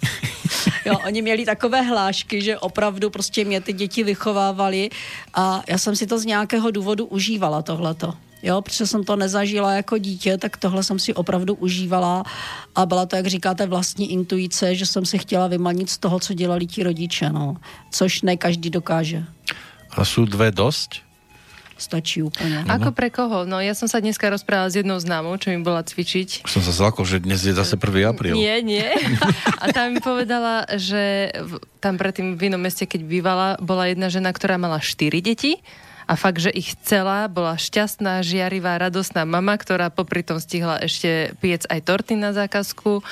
[0.86, 4.90] Jo, oni měli takové hlášky, že opravdu prostě mě ty děti vychovávali
[5.34, 8.14] a já jsem si to z nějakého důvodu užívala tohleto.
[8.42, 12.22] Jo, protože jsem to nezažila jako dítě, tak tohle jsem si opravdu užívala
[12.74, 16.34] a byla to, jak říkáte, vlastní intuice, že jsem si chtěla vymanit z toho, co
[16.34, 17.56] dělali ti rodiče, no.
[17.90, 19.24] Což ne každý dokáže.
[19.96, 21.06] A sú dve dosť?
[21.76, 22.64] Stačí úplně.
[22.68, 23.44] Ako pre koho?
[23.44, 26.48] No ja som sa dneska rozprávala s jednou známou, čo mi bola cvičiť.
[26.48, 28.16] Som sa zlakol, že dnes je zase 1.
[28.16, 28.32] apríl.
[28.32, 28.88] Nie, nie.
[29.60, 31.28] A tam mi povedala, že
[31.84, 35.60] tam predtým v inom meste, keď bývala, bola jedna žena, ktorá mala štyri deti
[36.06, 41.34] a fakt, že ich celá bola šťastná, žiarivá, radostná mama, ktorá popri tom stihla ešte
[41.42, 43.02] piec aj torty na zákazku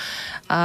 [0.46, 0.62] a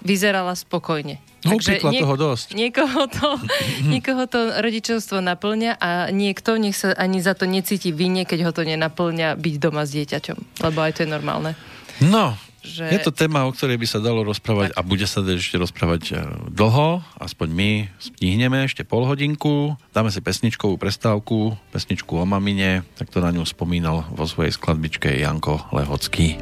[0.00, 1.20] vyzerala spokojne.
[1.42, 2.54] No, piekla toho dosť.
[2.54, 3.36] Niekoho to,
[3.92, 8.52] niekoho to rodičovstvo naplňa a niekto nech sa ani za to necíti vine, keď ho
[8.54, 10.62] to nenaplňa byť doma s dieťaťom.
[10.62, 11.58] Lebo aj to je normálne.
[11.98, 15.58] No, Že- je to téma, o ktorej by sa dalo rozprávať a bude sa ešte
[15.58, 16.14] rozprávať e,
[16.50, 23.10] dlho, aspoň my stihneme ešte pol hodinku, dáme si pesničkovú prestávku, pesničku o mamine, tak
[23.10, 26.38] to na ňu spomínal vo svojej skladbičke Janko Lehocký.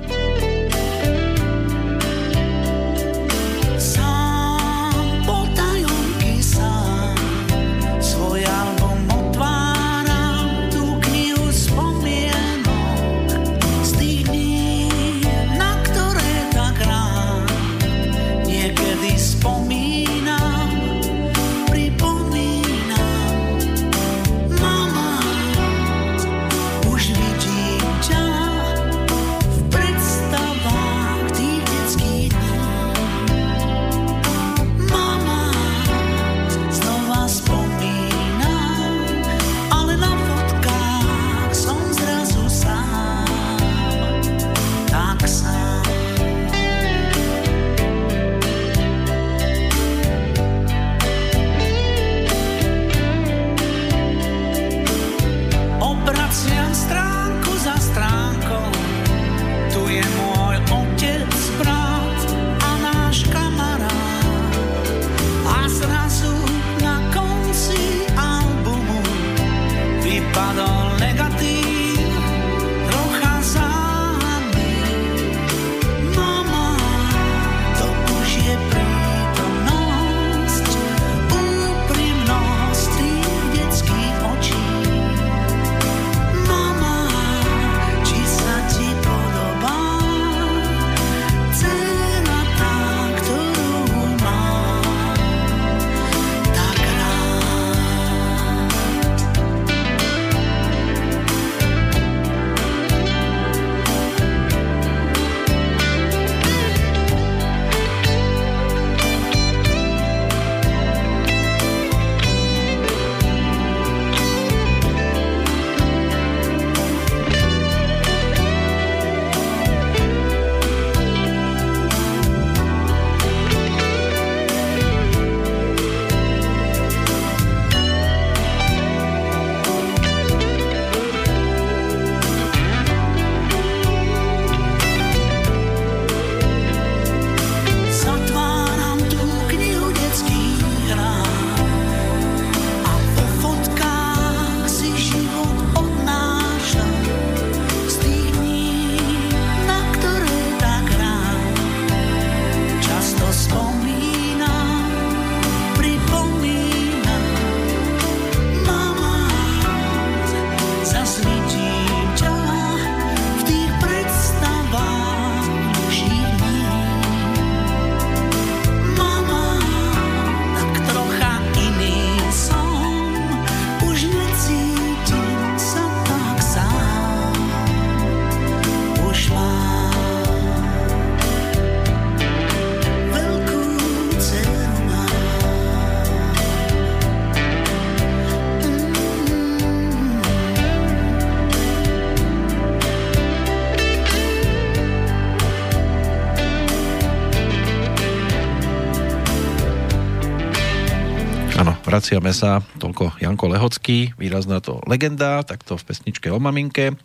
[202.10, 206.98] Áno, vraciame sa, toľko Janko Lehocký, výrazná to legenda, takto v pesničke o maminke.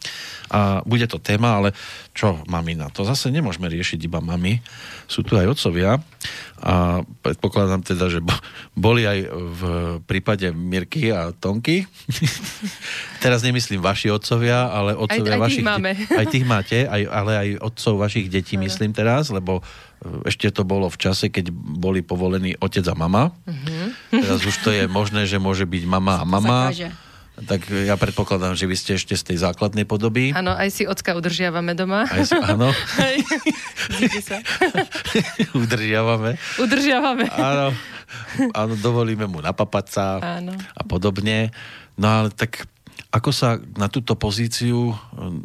[0.49, 1.77] A bude to téma, ale
[2.17, 2.89] čo mamina?
[2.89, 4.65] To zase nemôžeme riešiť iba mami,
[5.05, 6.01] sú tu aj otcovia.
[6.57, 8.17] A predpokladám teda, že
[8.73, 9.61] boli aj v
[10.09, 11.85] prípade Mirky a Tonky.
[13.25, 15.65] Teraz nemyslím vaši otcovia, ale otcovia aj, aj vašich...
[15.65, 15.91] Tých máme.
[15.97, 19.65] Aj tých máte, aj, ale aj otcov vašich detí myslím teraz, lebo
[20.29, 23.33] ešte to bolo v čase, keď boli povolení otec a mama.
[23.49, 23.89] Uh-huh.
[24.13, 26.69] Teraz už to je možné, že môže byť mama a mama.
[26.69, 26.89] Zakáže.
[27.35, 30.31] Tak ja predpokladám, že vy ste ešte z tej základnej podoby.
[30.31, 32.07] Áno, aj si ocka udržiavame doma.
[32.07, 32.71] Aj si, áno.
[33.99, 34.39] Díky sa.
[35.59, 36.39] Udržiavame.
[36.63, 37.27] Udržiavame.
[37.35, 37.75] Áno.
[38.55, 40.05] Áno, dovolíme mu napapať sa
[40.39, 40.55] Áno.
[40.55, 41.51] a podobne.
[41.99, 42.63] No ale tak
[43.15, 44.95] ako sa na túto pozíciu e,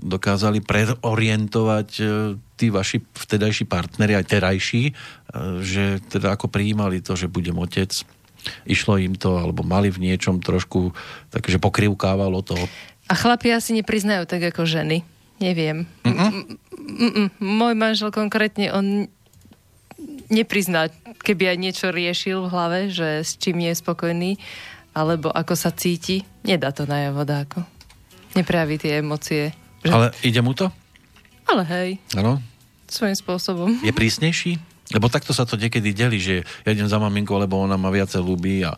[0.02, 2.04] dokázali preorientovať e,
[2.58, 4.92] tí vaši vtedajší partneri, aj terajší, e,
[5.62, 7.94] že teda ako prijímali to, že budem otec,
[8.66, 10.90] išlo im to, alebo mali v niečom trošku,
[11.30, 12.58] takže pokrivkávalo to.
[13.06, 15.06] A chlapi asi nepriznajú tak ako ženy.
[15.38, 15.86] Neviem.
[16.02, 16.58] Mm-mm.
[16.74, 17.26] Mm-mm.
[17.38, 19.06] Môj manžel konkrétne, on
[20.26, 20.90] neprizná,
[21.22, 24.36] keby aj niečo riešil v hlave, že s čím je spokojný,
[24.90, 27.62] alebo ako sa cíti, nedá to najavo dáko.
[28.32, 29.54] Neprejaví tie emócie.
[29.82, 29.90] Že...
[29.90, 30.70] Ale ide mu to?
[31.46, 32.38] Ale hej, Áno?
[32.86, 33.70] svojím spôsobom.
[33.80, 34.58] Je prísnejší?
[34.90, 38.18] Lebo takto sa to niekedy delí, že ja idem za maminkou, lebo ona ma viacej
[38.18, 38.74] ľúbi a,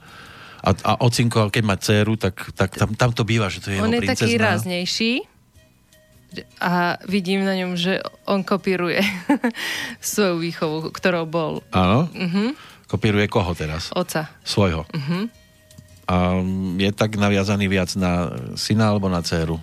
[0.61, 3.81] a, a ocinko, keď má dceru, tak, tak tam, tam to býva, že to je
[3.81, 4.45] On jeho je taký princezná.
[4.53, 5.13] ráznejší
[6.61, 9.01] a vidím na ňom, že on kopíruje
[10.01, 12.09] svoju výchovu, ktorou bol Áno?
[12.13, 12.57] Mhm.
[12.89, 13.89] Kopíruje koho teraz?
[13.93, 14.29] oca.
[14.45, 14.85] Svojho.
[14.93, 15.33] Mhm.
[16.07, 16.43] A
[16.79, 19.57] je tak naviazaný viac na syna alebo na dceru?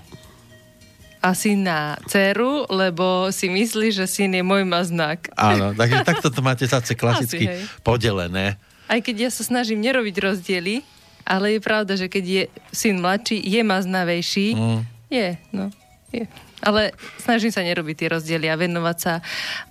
[1.19, 5.27] Asi na dceru, lebo si myslí, že syn je môj maznak.
[5.35, 7.83] Áno, takže takto to máte zase klasicky Asi, hej.
[7.83, 8.55] podelené.
[8.87, 10.81] Aj keď ja sa snažím nerobiť rozdiely,
[11.27, 14.47] ale je pravda, že keď je syn mladší, je maznavejší.
[14.55, 14.81] Mm.
[15.11, 15.69] Je, no.
[16.09, 16.25] Je.
[16.59, 19.13] Ale snažím sa nerobiť tie rozdiely a venovať sa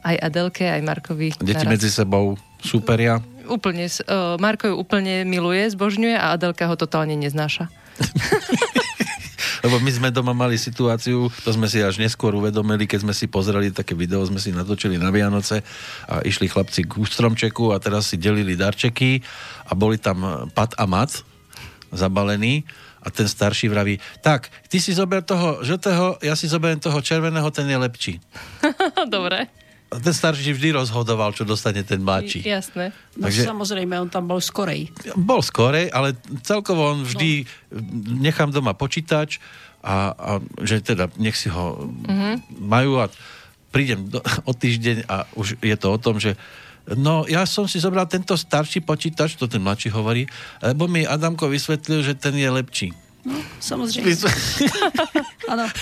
[0.06, 1.34] aj Adelke, aj Markovi.
[1.36, 1.72] Deti naraz.
[1.74, 3.20] medzi sebou súperia.
[3.48, 7.72] Úplne, o, Marko ju úplne miluje, zbožňuje a Adelka ho totálne neznáša.
[9.64, 13.26] Lebo my sme doma mali situáciu, to sme si až neskôr uvedomili, keď sme si
[13.26, 15.66] pozreli také video, sme si natočili na Vianoce
[16.06, 19.18] a išli chlapci k stromčeku a teraz si delili darčeky
[19.66, 21.10] a boli tam pat a mat
[21.90, 22.62] zabalení
[23.02, 27.46] a ten starší vraví, tak, ty si zober toho žltého, ja si zoberiem toho červeného,
[27.54, 28.14] ten je lepší.
[29.14, 29.48] Dobre,
[29.88, 32.44] ten starší vždy rozhodoval, čo dostane ten mladší.
[32.44, 32.92] jasné.
[33.16, 34.88] No Takže- samozřejmě, on tam byl skorej.
[35.16, 37.44] Bol skorej, ale celkovo on vždy
[38.20, 39.40] nechám doma počítač
[39.82, 42.34] a, a že teda nech si ho mm-hmm.
[42.60, 43.08] majú a
[43.72, 44.20] prídem do,
[44.50, 46.36] o týždeň a už je to o tom, že
[46.92, 50.28] no ja som si zobral tento starší počítač, to ten mladší hovorí,
[50.60, 52.88] lebo mi Adamko vysvetlil, že ten je lepší.
[53.60, 54.16] Samozřejmě.
[55.48, 55.66] Ano.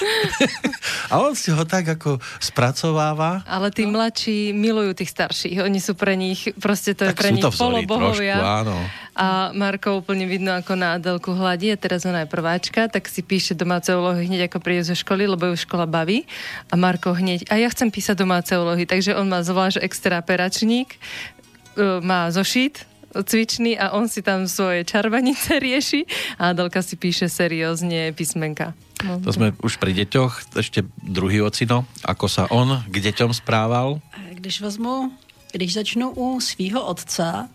[1.11, 3.47] A on si ho tak ako spracováva.
[3.47, 5.63] Ale tí mladší milujú tých starších.
[5.63, 8.37] Oni sú pre nich, proste to je Tak pre sú nich polobohovia.
[8.43, 8.77] trošku, áno.
[9.17, 13.25] A Marko úplne vidno, ako na Adelku hladí a teraz ona je prváčka, tak si
[13.25, 16.29] píše domáce úlohy hneď ako príde zo školy, lebo ju škola baví.
[16.69, 20.93] A Marko hneď, a ja chcem písať domáce úlohy, takže on má zvlášť extra peračník,
[20.93, 22.85] e, má zošit,
[23.23, 26.05] cvičný a on si tam svoje čarvanice rieši
[26.39, 28.75] a Adelka si píše seriózne písmenka.
[29.05, 29.21] No.
[29.21, 34.01] To sme už pri deťoch, ešte druhý ocino, ako sa on k deťom správal.
[34.33, 35.13] Když vezmu,
[35.53, 37.49] když začnu u svého otce,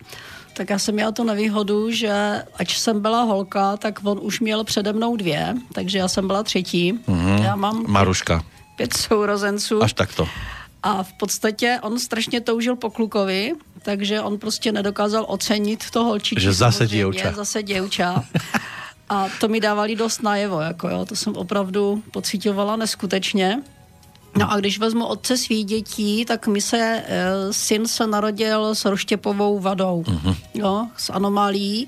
[0.54, 4.64] tak já jsem měla tu nevýhodu, že ač jsem byla holka, tak on už měl
[4.64, 6.94] přede mnou dvě, takže já jsem byla třetí.
[6.94, 7.44] Mm-hmm.
[7.44, 8.44] Já mám Maruška.
[8.76, 9.84] pět sourozenců.
[9.84, 10.28] Až takto.
[10.84, 16.42] A v podstatě on strašně toužil po klukovi, takže on prostě nedokázal ocenit to holčičí.
[16.42, 17.32] Že zase dievča.
[17.32, 18.24] Zase děvča.
[19.10, 23.62] A to mi dávali dost najevo, jako jo, to jsem opravdu pocitovala neskutečně.
[24.38, 28.86] No a když vezmu otce svých dětí, tak mi se, e, syn se narodil s
[28.86, 30.36] roštěpovou vadou, uh-huh.
[30.54, 31.88] jo, s anomálí.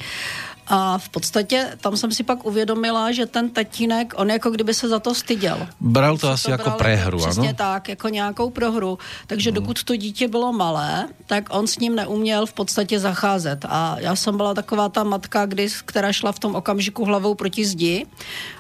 [0.74, 4.90] A v podstatě tam jsem si pak uvědomila, že ten tatínek, on jako kdyby se
[4.90, 5.68] za to styděl.
[5.78, 7.58] Bral to Si asi ako bral prehru, Přesně áno?
[7.58, 8.98] tak, jako nějakou prohru.
[9.28, 9.56] Takže Mhm.
[9.56, 13.66] dokud to dítě bylo malé, tak on s ním neuměl v podstatě zacházet.
[13.70, 17.66] A já jsem byla taková ta matka, kdy, která šla v tom okamžiku hlavou proti
[17.66, 18.06] zdi.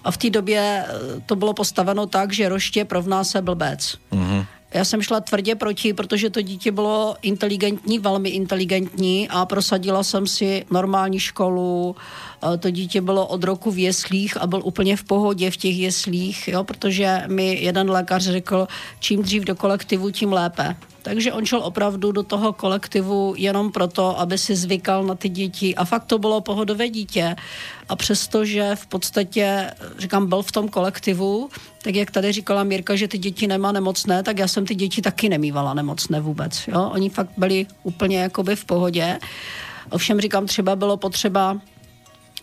[0.03, 3.97] A v té době eh, to bylo postaveno tak, že roště provná se blbec.
[4.11, 4.45] Mhm.
[4.73, 10.27] Já jsem šla tvrdě proti, protože to dítě bylo inteligentní, velmi inteligentní a prosadila jsem
[10.27, 11.95] si normální školu.
[11.95, 15.77] Eh, To dítě bylo od roku v jeslích a byl úplně v pohodě v těch
[15.77, 18.67] jeslích, jo, protože mi jeden lékař řekl,
[18.99, 20.75] čím dřív do kolektivu, tím lépe.
[21.01, 25.75] Takže on šel opravdu do toho kolektivu jenom proto, aby si zvykal na ty děti
[25.75, 27.35] a fakt to bylo pohodové dítě.
[27.89, 31.49] A přesto, že v podstatě, říkám, byl v tom kolektivu,
[31.81, 35.01] tak jak tady říkala Mírka, že ty děti nemá nemocné, tak já jsem ty děti
[35.01, 36.67] taky nemývala nemocné vůbec.
[36.67, 36.89] Jo?
[36.93, 39.19] Oni fakt byli úplně jakoby v pohodě.
[39.89, 41.59] Ovšem říkám, třeba bylo potřeba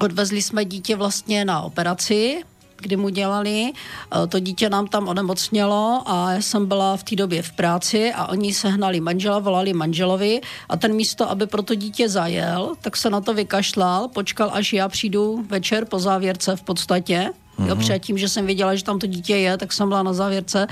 [0.01, 2.43] Odvezli jsme dítě vlastně na operaci,
[2.77, 3.73] kdy mu dělali.
[3.73, 8.13] Eh, To dítě nám tam onemocnělo a já jsem byla v té době v práci
[8.13, 12.97] a oni sehnali manžela, volali manželovi a ten místo, aby pro to dítě zajel, tak
[12.97, 17.31] se na to vykašlal, počkal, až já přijdu večer po závěrce v podstatě.
[17.67, 20.67] Jo, předtím, že jsem věděla, že tam to dítě je, tak jsem byla na závěrce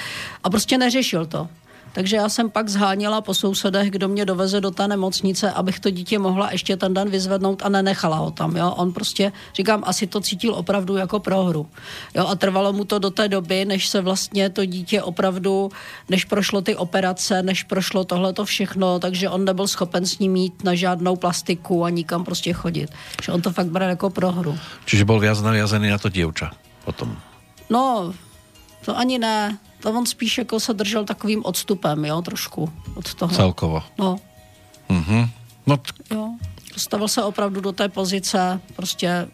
[0.44, 1.48] a prostě neřešil to.
[1.98, 5.90] Takže já jsem pak zháněla po sousedech, kdo mě doveze do té nemocnice, abych to
[5.90, 8.56] dítě mohla ještě ten den vyzvednout a nenechala ho tam.
[8.56, 8.70] Jo?
[8.70, 11.66] On prostě, říkám, asi to cítil opravdu jako prohru.
[12.14, 12.26] Jo?
[12.26, 15.70] A trvalo mu to do té doby, než se vlastně to dítě opravdu,
[16.08, 20.32] než prošlo ty operace, než prošlo tohle to všechno, takže on nebyl schopen s ním
[20.32, 22.90] mít na žádnou plastiku a nikam prostě chodit.
[23.22, 24.58] Že on to fakt bere jako prohru.
[24.86, 26.54] Čiže bol viac naviazený na to dievča
[26.86, 27.18] potom.
[27.70, 28.14] No,
[28.86, 29.58] to ani ne.
[29.80, 33.34] To on spíš jako se držel takovým odstupem, jo, trošku od toho.
[33.34, 33.82] Celkovo.
[33.98, 34.16] No,
[34.88, 35.28] Mhm.
[35.66, 36.28] No, t- jo.
[36.74, 39.28] Dostavil se opravdu do té pozice, prostě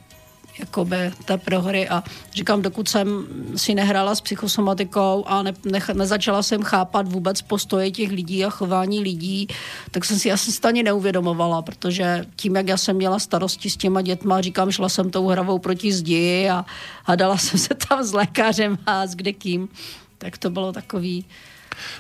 [0.59, 2.03] jakoby té prohry a
[2.35, 3.27] říkám, dokud jsem
[3.57, 8.51] si nehrála s psychosomatikou a ne, nech, nezačala jsem chápat vůbec postoje těch lidí a
[8.51, 9.47] chování lidí,
[9.91, 14.03] tak jsem si asi stejně neuvědomovala, protože tím, jak já jsem měla starosti s těma
[14.03, 16.65] dětma, říkám, šla jsem tou hravou proti zdi a
[17.05, 19.69] hádala jsem se tam s lékařem a s kdekým,
[20.25, 21.25] tak to bylo takový...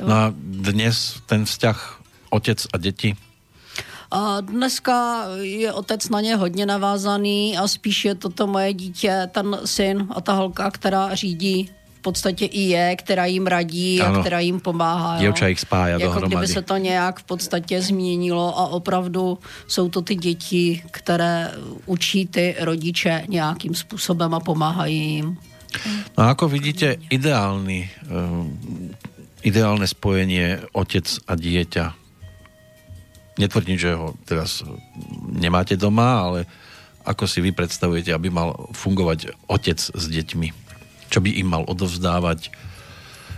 [0.06, 2.00] no a dnes ten vzťah
[2.30, 3.16] otec a deti,
[4.10, 9.58] A dneska je otec na ně hodně navázaný a spíš je toto moje dítě, ten
[9.64, 14.18] syn a ta holka, která řídí v podstatě i je, která jim radí Ano.
[14.18, 15.14] a která jim pomáhá.
[15.16, 15.20] jo.
[15.20, 16.36] Dievča ich spája jako dohromady.
[16.36, 21.52] kdyby se to nějak v podstatě změnilo a opravdu jsou to ty děti, které
[21.86, 25.36] učí ty rodiče nějakým způsobem a pomáhají jim.
[26.14, 28.54] No a ako vidíte ideálny, um,
[29.42, 31.84] ideálne spojenie otec a dieťa?
[33.34, 34.62] Netvrdím, že ho teraz
[35.26, 36.40] nemáte doma, ale
[37.04, 40.48] ako si vy predstavujete, aby mal fungovať otec s deťmi?
[41.12, 42.48] Čo by im mal odovzdávať?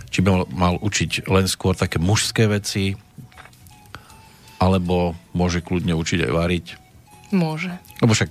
[0.07, 2.95] Či by mal učiť len skôr také mužské veci?
[4.57, 6.65] Alebo môže kľudne učiť aj variť?
[7.35, 7.75] Môže.
[7.97, 8.29] Lebo však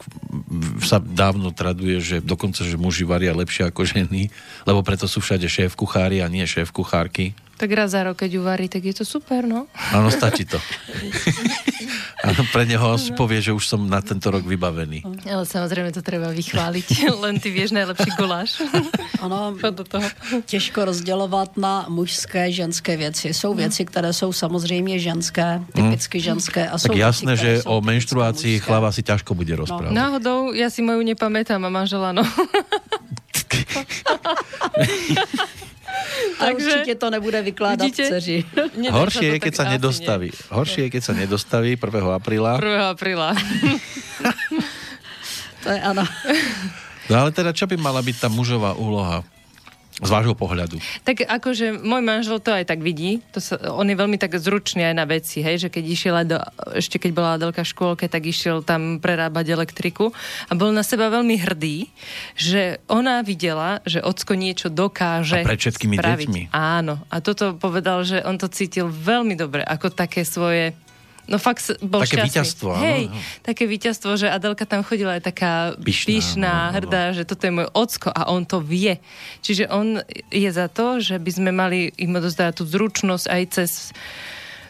[0.87, 4.31] sa dávno traduje, že dokonca, že muži varia lepšie ako ženy,
[4.63, 7.35] lebo preto sú všade šéf kuchári a nie šéf kuchárky.
[7.57, 9.65] Tak raz za rok, keď uvarí, tak je to super, no.
[9.97, 10.61] Áno, stačí to.
[12.27, 15.07] Áno, pre neho si povie, že už som na tento rok vybavený.
[15.25, 17.07] Ale samozrejme to treba vychváliť.
[17.25, 18.61] Len ty vieš najlepší guláš.
[19.23, 19.55] Ano,
[19.93, 20.09] toho.
[20.45, 23.35] těžko rozdělovat na mužské, ženské věci.
[23.35, 26.69] Jsou věci, které jsou samozřejmě ženské, typicky ženské.
[26.69, 29.95] A jsou Tak jasné, věci, že jsou o menštruácii chlava si ťažko bude rozprávať.
[29.95, 32.25] Náhodou, ja si moju nepamätám a manžela, no.
[36.41, 38.09] A Takže- určitě to nebude vykládat Vidíte?
[38.09, 38.45] dceři.
[38.91, 40.29] Horšie je, keď sa nedostaví.
[40.29, 40.45] nie.
[40.53, 42.13] Horšie je, keď sa nedostaví 1.
[42.13, 42.61] apríla.
[42.61, 42.91] 1.
[42.93, 43.33] apríla.
[45.67, 46.07] To je ano.
[47.11, 49.27] No ale teda, čo by mala byť tá mužová úloha?
[49.97, 50.77] Z vášho pohľadu.
[51.09, 53.25] Tak akože môj manžel to aj tak vidí.
[53.33, 56.37] To sa, on je veľmi tak zručný aj na veci, hej, že keď išiel do,
[56.77, 60.13] ešte keď bola Adelka v škôlke, tak išiel tam prerábať elektriku
[60.49, 61.89] a bol na seba veľmi hrdý,
[62.37, 66.29] že ona videla, že ocko niečo dokáže A pred všetkými spraviť.
[66.29, 66.43] deťmi.
[66.53, 67.01] Áno.
[67.09, 70.77] A toto povedal, že on to cítil veľmi dobre, ako také svoje
[71.27, 72.31] No fakt bol Také šťastný.
[72.31, 73.19] víťazstvo, áno, Hej, áno.
[73.43, 76.75] také víťazstvo, že Adelka tam chodila aj taká Pyšná, pyšná, no, no, no.
[76.79, 79.03] hrdá, že toto je môj ocko a on to vie.
[79.43, 83.71] Čiže on je za to, že by sme mali im odozdávať tú zručnosť aj cez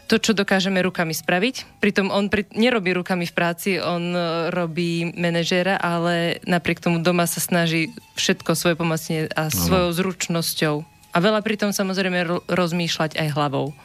[0.07, 1.83] to, čo dokážeme rukami spraviť.
[1.83, 7.27] Pritom on pri, nerobí rukami v práci, on e, robí manažéra, ale napriek tomu doma
[7.27, 10.75] sa snaží všetko svoje pomocne a svojou zručnosťou.
[11.11, 13.75] A veľa pritom samozrejme ro- rozmýšľať aj hlavou.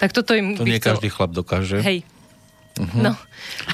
[0.00, 0.96] Tak toto im To nie chcel...
[0.96, 1.84] každý chlap dokáže.
[1.84, 2.08] Hej.
[2.80, 3.12] No,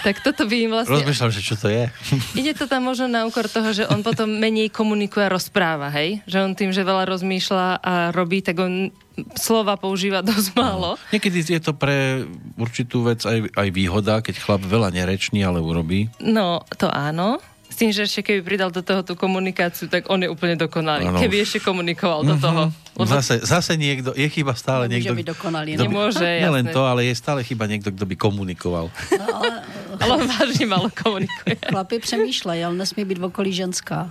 [0.02, 0.98] tak toto by im vlastne...
[0.98, 1.86] Rozmýšľam, že čo to je.
[2.40, 6.24] Ide to tam možno na úkor toho, že on potom menej komunikuje a rozpráva, hej?
[6.26, 8.90] Že on tým, že veľa rozmýšľa a robí, tak on
[9.38, 10.98] slova používa dosť málo.
[11.14, 12.26] Niekedy je to pre
[12.58, 16.10] určitú vec aj, aj výhoda, keď chlap veľa nereční, ale urobí.
[16.18, 17.38] No, to áno.
[17.76, 21.12] S tým, že ešte keby pridal do toho tú komunikáciu, tak on je úplne dokonalý.
[21.12, 21.20] Áno.
[21.20, 22.72] Keby ešte komunikoval do toho.
[22.96, 25.20] Lebo Zase, zase niekto, je chyba stále Nemôže niekto...
[25.20, 25.84] byť dokonalý, kto no.
[25.84, 28.88] by- Nemôže, Nielen to, ale je stále chyba niekto, kto by komunikoval.
[30.00, 31.52] ale on vážne malo komunikuje.
[31.68, 34.08] Chlapi přemýšlejí, ale nesmí být v okolí ženská.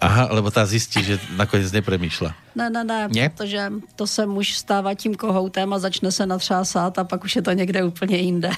[0.00, 2.32] Aha, lebo tá zistí, že nakoniec nepremýšľa.
[2.56, 3.28] Ne, ne, ne, Nie?
[3.28, 7.42] protože to se muž stává tím kohoutem a začne se natřásat a pak už je
[7.42, 8.50] to někde úplně jinde.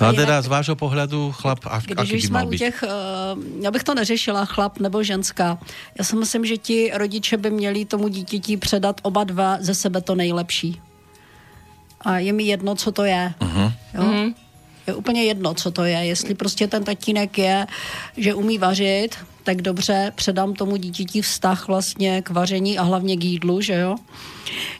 [0.00, 2.58] No a teda z vášho pohľadu chlap, a, Když aký by mal byť?
[2.58, 5.58] těch, uh, já bych to neřešila, chlap nebo ženská.
[5.98, 10.00] Já si myslím, že ti rodiče by měli tomu dítěti předat oba dva ze sebe
[10.00, 10.80] to nejlepší.
[12.00, 13.34] A je mi jedno, co to je.
[13.40, 13.72] Mhm.
[13.94, 14.30] Jo?
[14.86, 15.98] Je úplně jedno, co to je.
[15.98, 17.66] Jestli prostě ten tatínek je,
[18.16, 19.16] že umí vařit,
[19.46, 23.96] tak dobře, předám tomu dítěti vztah vlastně k vaření a hlavně k jídlu, že jo.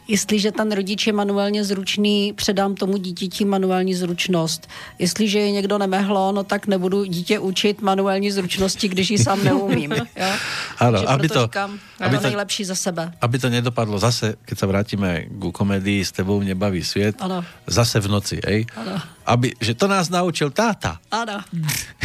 [0.07, 4.67] Jestliže ten rodič je manuálně zručný, předám tomu dítěti manuální zručnost.
[4.99, 9.91] Jestliže je někdo nemehlo, no tak nebudu dítě učit manuální zručnosti, když ji sám neumím.
[10.17, 10.31] Jo?
[10.79, 13.11] Takže aby to- říkám, aby to nejlepší za sebe.
[13.21, 17.43] Aby to nedopadlo zase, keď sa vrátime ku komédii S tebou nebaví sviet, Áno.
[17.67, 18.65] zase v noci, ej?
[18.75, 18.97] Áno.
[19.27, 20.97] Aby, že to nás naučil táta.
[21.11, 21.43] Ano,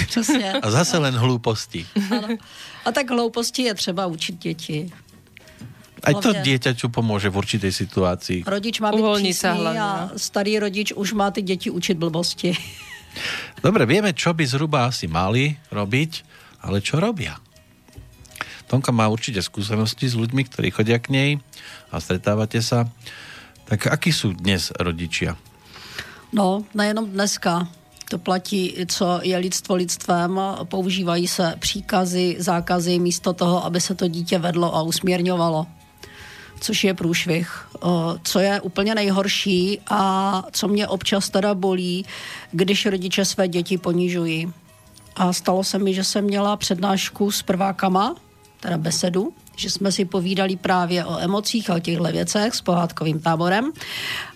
[0.07, 0.53] přesně.
[0.63, 1.87] A zase len hlúposti.
[2.11, 2.37] Ano.
[2.85, 4.91] A tak hlouposti je třeba učit děti.
[6.03, 8.39] Aj to dieťaťu pomôže v určitej situácii.
[8.43, 10.19] Rodič má přísný hlavně, a no.
[10.19, 12.59] starý rodič už má ty děti učit blbosti.
[13.63, 16.27] Dobre, vieme, čo by zhruba asi mali robiť,
[16.67, 17.39] ale čo robia?
[18.67, 21.31] Tonka má určite skúsenosti s ľuďmi, ktorí chodia k nej
[21.95, 22.91] a stretávate sa.
[23.71, 25.39] Tak akí sú dnes rodičia?
[26.35, 27.69] No, nejenom dneska.
[28.13, 30.41] To platí, co je lidstvo lidstvem.
[30.65, 35.67] Používají se příkazy, zákazy místo toho, aby se to dítě vedlo a usměrňovalo.
[36.61, 37.69] Což je průšvih.
[38.25, 42.05] Co je úplně nejhorší a co mě občas teda bolí,
[42.51, 44.53] když rodiče své děti ponižují.
[45.17, 48.15] A stalo se mi, že jsem měla přednášku s prvákama,
[48.61, 53.21] teda besedu, že jsme si povídali právě o emocích a o těchto věcech s pohádkovým
[53.21, 53.73] táborem.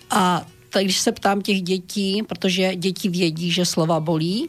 [0.09, 0.45] A
[0.77, 4.45] tak když se ptám těch dětí, protože děti vědí, že slova bolí,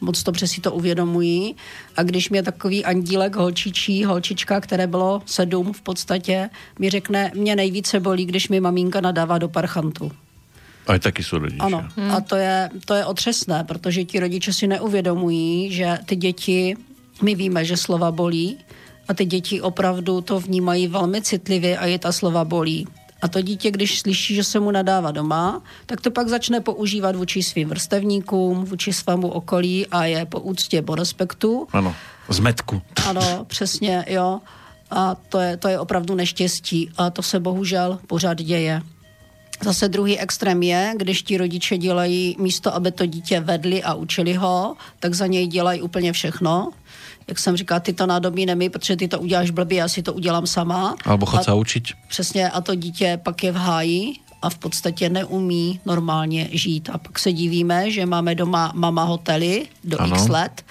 [0.00, 1.56] moc dobře si to uvědomují.
[1.96, 7.56] A když mě takový andílek holčičí, holčička, které bylo sedm v podstatě, mi řekne, mě
[7.56, 10.12] nejvíce bolí, když mi maminka nadává do parchantu.
[10.82, 11.62] Aj takí sú rodičia.
[11.62, 16.76] Ano, a to je, to je otřesné, protože ti rodiče si neuvědomují, že ty děti,
[17.22, 18.58] my víme, že slova bolí
[19.08, 22.84] a ty děti opravdu to vnímají velmi citlivě a je ta slova bolí.
[23.22, 27.16] A to dítě, když slyší, že se mu nadává doma, tak to pak začne používat
[27.16, 31.66] vůči svým vrstevníkům, vůči svému okolí a je po úctě, po respektu.
[31.72, 31.94] Áno,
[32.28, 32.82] zmetku.
[33.06, 34.40] Ano, přesně, jo.
[34.90, 38.82] A to je, to je opravdu neštěstí a to se bohužel pořád děje.
[39.64, 44.34] Zase druhý extrém je, když ti rodiče dělají místo, aby to dítě vedli a učili
[44.34, 46.70] ho, tak za něj dělají úplně všechno.
[47.28, 50.12] Jak jsem říkala, ty to nádobí nemý, protože ty to uděláš blbě, já si to
[50.12, 50.96] udělám sama.
[51.04, 52.08] Alebo chod A- sa učiť.
[52.08, 54.02] Přesně, a to dítě pak je v háji
[54.42, 56.90] a v podstatě neumí normálně žít.
[56.92, 60.16] A pak se divíme, že máme doma mama hotely do Ano.
[60.16, 60.64] x let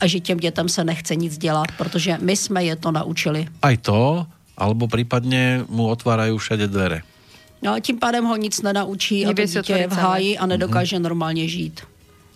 [0.00, 3.48] a že těm dětem se nechce nic dělat, protože my jsme je to naučili.
[3.62, 4.26] Aj to,
[4.58, 7.06] alebo prípadne mu otvárajú všade dvere.
[7.62, 10.38] No a tím pádem ho nic nenaučí a to Nevie si dítě je v háji
[10.38, 11.82] a nedokáže normálně žít.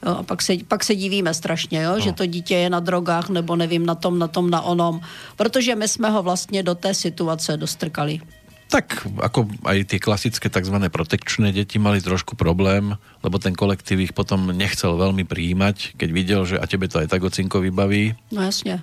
[0.07, 3.29] Jo, a pak se, pak se divíme strašně, jo, že to dítě je na drogách
[3.29, 5.01] nebo nevím, na tom, na tom, na onom.
[5.37, 8.21] Protože my jsme ho vlastně do té situace dostrkali.
[8.73, 10.73] Tak ako aj tie klasické tzv.
[10.89, 16.41] protekčné deti mali trošku problém, lebo ten kolektív ich potom nechcel veľmi prijímať, keď videl,
[16.49, 18.83] že a tebe to aj tak ocinko vybaví, No jasně.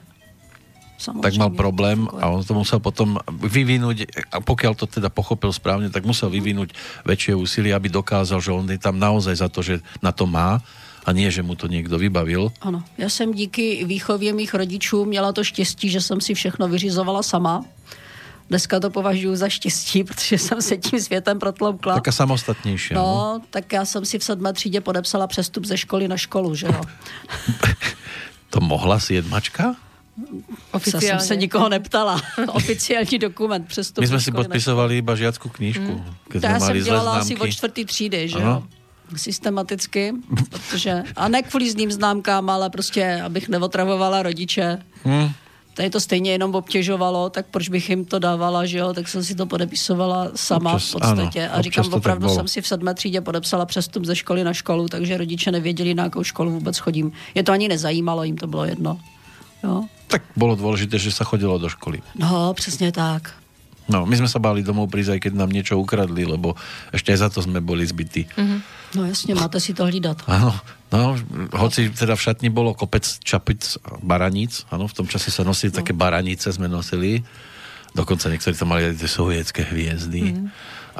[1.00, 1.22] Samozřejmě.
[1.22, 4.04] tak mal problém a on to musel potom vyvinúť,
[4.36, 6.76] a pokiaľ to teda pochopil správne, tak musel vyvinúť
[7.08, 10.60] väčšie úsilie, aby dokázal, že on je tam naozaj za to, že na to má
[11.06, 12.52] a nie, že mu to niekto vybavil.
[12.62, 17.24] Ano, já jsem díky výchově mých rodičů měla to štěstí, že jsem si všechno vyřizovala
[17.24, 17.66] sama.
[18.50, 21.94] Dneska to považuji za štěstí, protože jsem se tím světem protloukla.
[21.96, 22.98] Taká samostatnejšia.
[23.00, 23.06] No.
[23.06, 26.68] No, tak já jsem si v sedmé třídě podepsala přestup ze školy na školu, že
[26.68, 26.82] jo.
[28.50, 29.76] To mohla si jedmačka?
[30.20, 31.26] Zase jsem Oficiálne.
[31.26, 32.22] se nikoho neptala.
[32.48, 36.84] Oficiální dokument přestup My sme ze si podpisovali iba žiackú knížku, To sme já jsem
[36.84, 38.52] dělala asi od čtvrtý třídy, že Ano.
[38.52, 38.79] jo?
[39.16, 40.14] Systematicky,
[40.50, 44.80] protože, a ne kvůli zlým známkám, ale prostě, abych neotravovala rodiče.
[45.06, 45.30] Hm,
[45.74, 48.94] Tady to stejně jenom obtěžovalo, tak proč bych jim to dávala, že jo?
[48.94, 51.48] Tak jsem si to podepisovala sama Občas, v podstatě.
[51.48, 52.36] ano, a říkám, opravdu bylo.
[52.36, 56.04] jsem si v sedmé třídě podepsala přestup ze školy na školu, takže rodiče nevěděli, na
[56.04, 57.12] jakou školu vůbec chodím.
[57.36, 59.00] Je to ani nezajímalo, jim to bylo jedno.
[59.64, 59.84] Jo?
[60.10, 62.02] tak bolo dôležité, že sa chodilo do školy.
[62.18, 63.39] No, přesně tak.
[63.90, 66.54] No, my sme sa báli domov prísť, aj keď nám niečo ukradli, lebo
[66.94, 68.30] ešte aj za to sme boli zbytí.
[68.30, 68.60] Mm-hmm.
[68.96, 70.26] No jasně, máte si to hlídat.
[70.26, 70.50] Áno,
[70.90, 71.14] no,
[71.54, 75.78] hoci teda v šatni bolo kopec čapic baraníc, áno, v tom čase sa nosili no.
[75.78, 77.22] také baranice, sme nosili,
[77.94, 80.34] dokonca niektorí tam mali aj tie sovietské hviezdy.
[80.34, 80.50] Mm.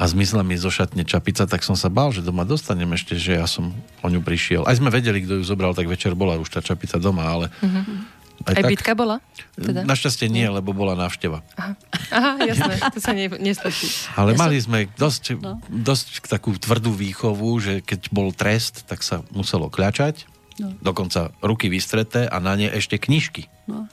[0.00, 3.36] A zmizla mi zo šatne čapica, tak som sa bál, že doma dostanem ešte, že
[3.36, 4.64] ja som o ňu prišiel.
[4.64, 8.19] Aj sme vedeli, kto ju zobral, tak večer bola už tá čapica doma, ale mm-hmm.
[8.42, 8.70] Aj Aj tak?
[8.70, 9.20] bitka bola?
[9.52, 9.84] Teda?
[9.84, 11.44] Našťastie nie, lebo bola návšteva.
[11.54, 11.72] Aha.
[12.10, 13.84] Aha, jasné, to sa ne, nestačí.
[14.14, 15.60] Ale Ja mali sme dosť, No.
[15.66, 20.24] dosť takú tvrdú výchovu, že keď bol trest, tak sa muselo kľačať,
[20.56, 20.72] No.
[20.78, 23.48] dokonca ruky vystreté a na ne ešte knižky.
[23.66, 23.84] No.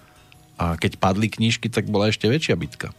[0.55, 2.95] A keď padli knižky, tak bola ešte väčšia bitka.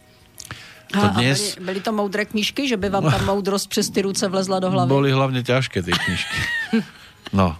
[0.89, 3.89] To A, dnes- a byly, byly to moudré knížky, že by vám ta moudrost přes
[3.89, 4.89] ty ruce vlezla do hlavy?
[4.89, 6.37] Boli hlavne ťažké tie knižky.
[7.29, 7.53] No,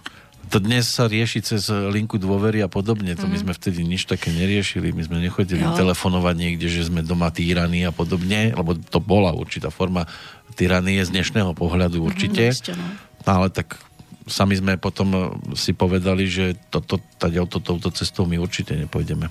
[0.50, 3.14] to dnes sa rieši cez linku dôvery a podobne.
[3.14, 4.90] To my sme vtedy nič také neriešili.
[4.90, 5.78] My sme nechodili Jo.
[5.78, 10.10] telefonovať niekde, že sme doma týraní a podobne, lebo to bola určitá forma
[10.58, 12.50] tyranie z dnešného pohľadu určite.
[12.50, 12.86] Určite, no.
[13.22, 13.78] No ale tak
[14.30, 15.20] sami sme potom eh,
[15.58, 19.26] si povedali, že toto, to, touto cestou my určite nepôjdeme.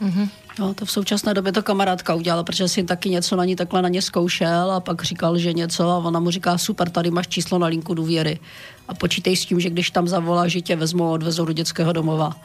[0.60, 3.82] No, to v současné době to kamarádka udělala, protože si taky něco na ní takhle
[3.82, 7.28] na ně zkoušel a pak říkal, že něco a ona mu říká, super, tady máš
[7.28, 8.40] číslo na linku důvěry.
[8.88, 11.94] A počítej s tím, že když tam zavolá, že tě vezmou a odvezou do dětského
[11.94, 12.36] domova.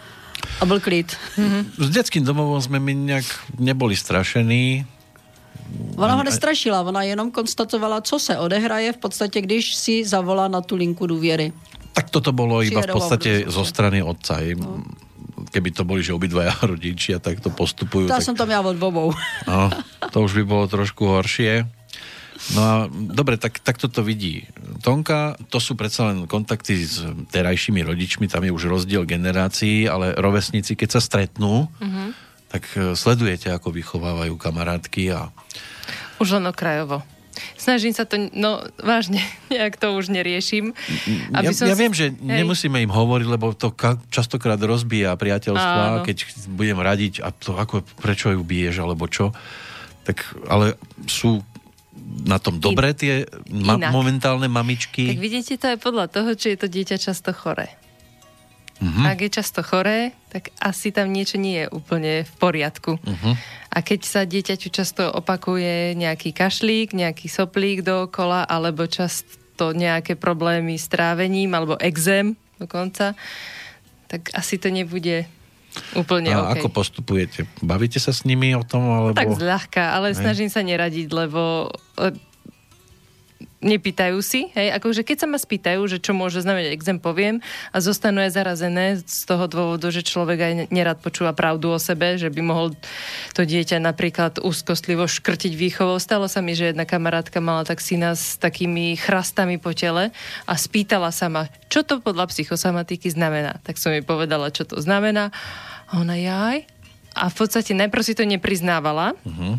[0.61, 1.17] A byl klid.
[1.79, 3.25] S detským domovom sme my nejak
[3.59, 4.85] neboli strašení.
[5.97, 10.61] Ona ho nestrašila, ona jenom konstatovala, co se odehraje v podstatě, když si zavolá na
[10.61, 11.53] tu linku důvěry.
[11.95, 14.43] Tak toto bolo iba v podstate zo strany otca.
[14.59, 14.83] No.
[15.55, 18.83] Keby to boli, že obidvaja rodičia takto postupujú, To já tak jsem to měla od
[18.83, 19.15] obou.
[19.49, 19.71] no,
[20.11, 21.71] to už by bolo trošku horšie.
[22.53, 24.45] No a dobre, tak, tak toto vidí
[24.83, 25.39] Tonka.
[25.49, 30.77] To sú predsa len kontakty s terajšími rodičmi, tam je už rozdiel generácií, ale rovesníci,
[30.77, 32.09] keď sa stretnú, mm-hmm.
[32.53, 35.31] tak eh, sledujete, ako vychovávajú kamarátky a
[36.19, 37.07] Už len okrajovo.
[37.55, 39.21] Snažím sa to, no vážne,
[39.55, 40.73] nejak to už neriešim.
[41.31, 42.39] ja, som ja si- viem, že hej.
[42.41, 46.03] nemusíme im hovoriť, lebo to ka- častokrát rozbíja priateľstva, Áno.
[46.03, 46.17] keď
[46.51, 49.31] budem radiť a to ako, prečo ju biješ, alebo čo.
[50.05, 51.41] Tak, ale sú
[52.21, 55.03] na tom dobré tie ma- momentálne Tak mamičky.
[55.15, 57.73] vidíte, to je podľa toho, či je to dieťa často choré.
[58.83, 59.03] Mhm.
[59.07, 62.99] Ak je často choré, tak asi tam niečo nie je úplne v poriadku.
[62.99, 63.31] Mhm.
[63.75, 70.79] A keď sa dieťaťu často opakuje nejaký kašlík, nejaký soplík dookola, alebo často nejaké problémy
[70.79, 73.19] s trávením, alebo exém dokonca,
[74.07, 75.27] tak asi to nebude
[75.99, 76.63] úplne A OK.
[76.63, 77.51] ako postupujete?
[77.59, 78.87] Bavíte sa s nimi o tom?
[78.87, 79.19] Alebo...
[79.19, 80.23] Tak zľahka, ale Hej.
[80.23, 82.15] snažím sa neradiť, lebo e,
[83.65, 87.41] nepýtajú si, hej, akože keď sa ma spýtajú, že čo môže znamenať exém, poviem
[87.73, 92.21] a zostanú aj zarazené z toho dôvodu, že človek aj nerad počúva pravdu o sebe,
[92.21, 92.77] že by mohol
[93.33, 95.97] to dieťa napríklad úzkostlivo škrtiť výchovou.
[95.97, 100.13] Stalo sa mi, že jedna kamarátka mala tak syna s takými chrastami po tele
[100.45, 103.65] a spýtala sa ma, čo to podľa psychosomatiky znamená.
[103.65, 105.33] Tak som jej povedala, čo to znamená.
[105.89, 106.69] A ona, jaj.
[107.17, 109.57] A v podstate najprv si to nepriznávala, Mhm.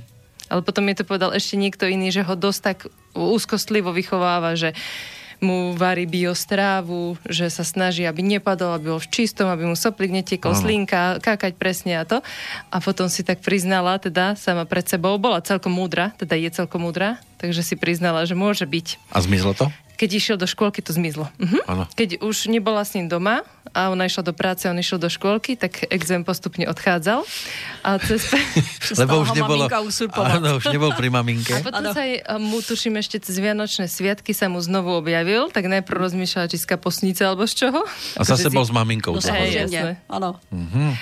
[0.51, 2.77] ale potom mi to povedal ešte niekto iný, že ho dosť tak
[3.15, 4.75] úzkostlivo vychováva, že
[5.43, 10.11] mu varí biostrávu, že sa snaží, aby nepadol, aby bol v čistom, aby mu soplík
[10.11, 10.61] netekol, Áno.
[10.63, 12.23] slinka, kákať presne a to.
[12.71, 16.87] A potom si tak priznala, teda sama pred sebou, bola celkom múdra, teda je celkom
[16.87, 19.11] múdra, takže si priznala, že môže byť.
[19.11, 19.67] A zmizlo to?
[19.95, 21.31] Keď išiel do škôlky, to zmizlo.
[21.39, 21.91] Mhm.
[21.95, 23.41] Keď už nebola s ním doma
[23.73, 27.23] a ona išla do práce, on išiel do škôlky, tak exém postupne odchádzal.
[27.83, 28.31] A cez...
[29.05, 30.39] Ho maminka usurpovat.
[30.39, 31.57] Áno, už nebol pri maminke.
[31.57, 31.95] A potom Áno.
[31.95, 35.97] sa aj, a mu tuším ešte cez Vianočné sviatky sa mu znovu objavil, tak najprv
[36.11, 37.81] rozmýšľala, či z kapusnice alebo z čoho.
[38.15, 39.15] A zase bol s maminkou.
[39.15, 39.99] No Hej, jasné.
[40.11, 40.37] ano.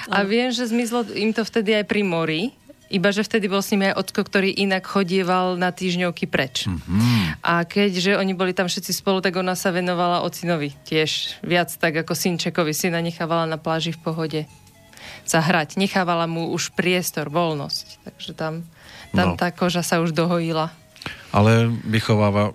[0.09, 2.55] A viem, že zmizlo im to vtedy aj pri mori,
[2.93, 6.69] iba že vtedy bol s nimi aj ocko, ktorý inak chodieval na týždňovky preč.
[6.69, 7.41] Mhm.
[7.41, 11.97] A keďže oni boli tam všetci spolu, tak ona sa venovala ocinovi tiež viac tak
[12.05, 12.71] ako synčekovi.
[12.71, 14.41] Syna nechávala na pláži v pohode
[15.25, 15.75] zahrať.
[15.79, 17.85] Nechávala mu už priestor, voľnosť.
[18.05, 18.63] Takže tam,
[19.15, 19.39] tam No.
[19.39, 20.71] tá koža sa už dohojila.
[21.33, 22.53] Ale vychováva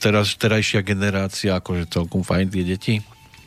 [0.00, 2.94] teraz, terajšia generácia akože celkom fajn tie deti?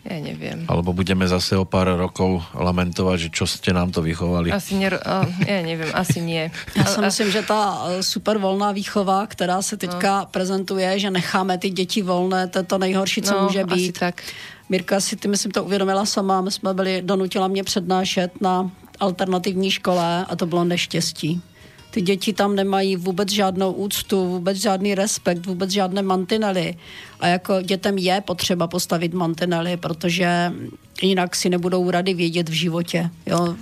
[0.08, 0.64] Ja neviem.
[0.72, 4.48] Alebo budeme zase o pár rokov lamentovať, že čo ste nám to vychovali?
[4.48, 6.48] Asi ner- a, ja neviem, asi nie.
[6.80, 11.58] Já si myslím, že ta eh, super volná výchova, která se teďka prezentuje, že necháme
[11.58, 14.00] ty děti volné, to je to nejhorší, co no, může asi být.
[14.00, 14.24] tak.
[14.70, 16.42] Mirka si ty, myslím, to uvědomila sama.
[16.42, 21.42] My jsme byli, donutila mě přednášet na alternativní škole a to bylo neštěstí.
[21.90, 26.76] Ty děti tam nemají vůbec žádnou úctu, vůbec žádný respekt, vůbec žádné mantinely.
[27.20, 30.54] A jako dětem je potřeba postavit mantinely, protože
[31.02, 33.10] jinak si nebudou rady vědět v životě.
[33.26, 33.56] Jo?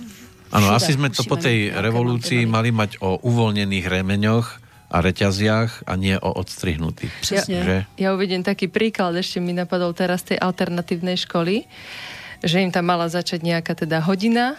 [0.48, 2.56] Áno, asi sme to po tej revolúcii mantinely.
[2.56, 4.46] mali mať o uvoľnených remeňoch
[4.88, 7.12] a reťaziach a nie o odstrihnutých.
[7.20, 7.60] Přesně.
[7.64, 7.76] Že?
[8.00, 11.68] Ja uvediem taký príklad, ešte mi napadol teraz tej alternatívnej školy,
[12.40, 14.56] že im tam mala začať nejaká teda hodina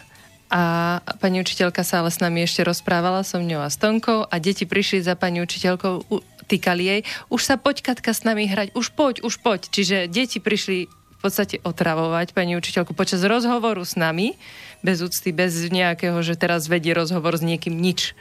[0.50, 4.36] a pani učiteľka sa ale s nami ešte rozprávala so mňou a s Tonkou a
[4.42, 6.10] deti prišli za pani učiteľkou,
[6.50, 9.70] týkali jej, už sa poď Katka s nami hrať, už poď, už poď.
[9.70, 14.34] Čiže deti prišli v podstate otravovať pani učiteľku počas rozhovoru s nami,
[14.82, 18.18] bez úcty, bez nejakého, že teraz vedie rozhovor s niekým nič.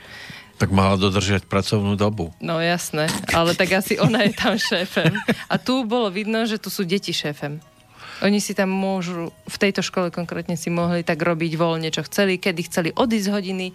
[0.59, 2.35] Tak mala dodržiať pracovnú dobu.
[2.43, 5.15] No jasné, ale tak asi ona je tam šéfem.
[5.47, 7.63] A tu bolo vidno, že tu sú deti šéfem.
[8.23, 12.39] Oni si tam môžu, v tejto škole konkrétne si mohli tak robiť voľne, čo chceli,
[12.39, 13.67] kedy chceli odísť z hodiny,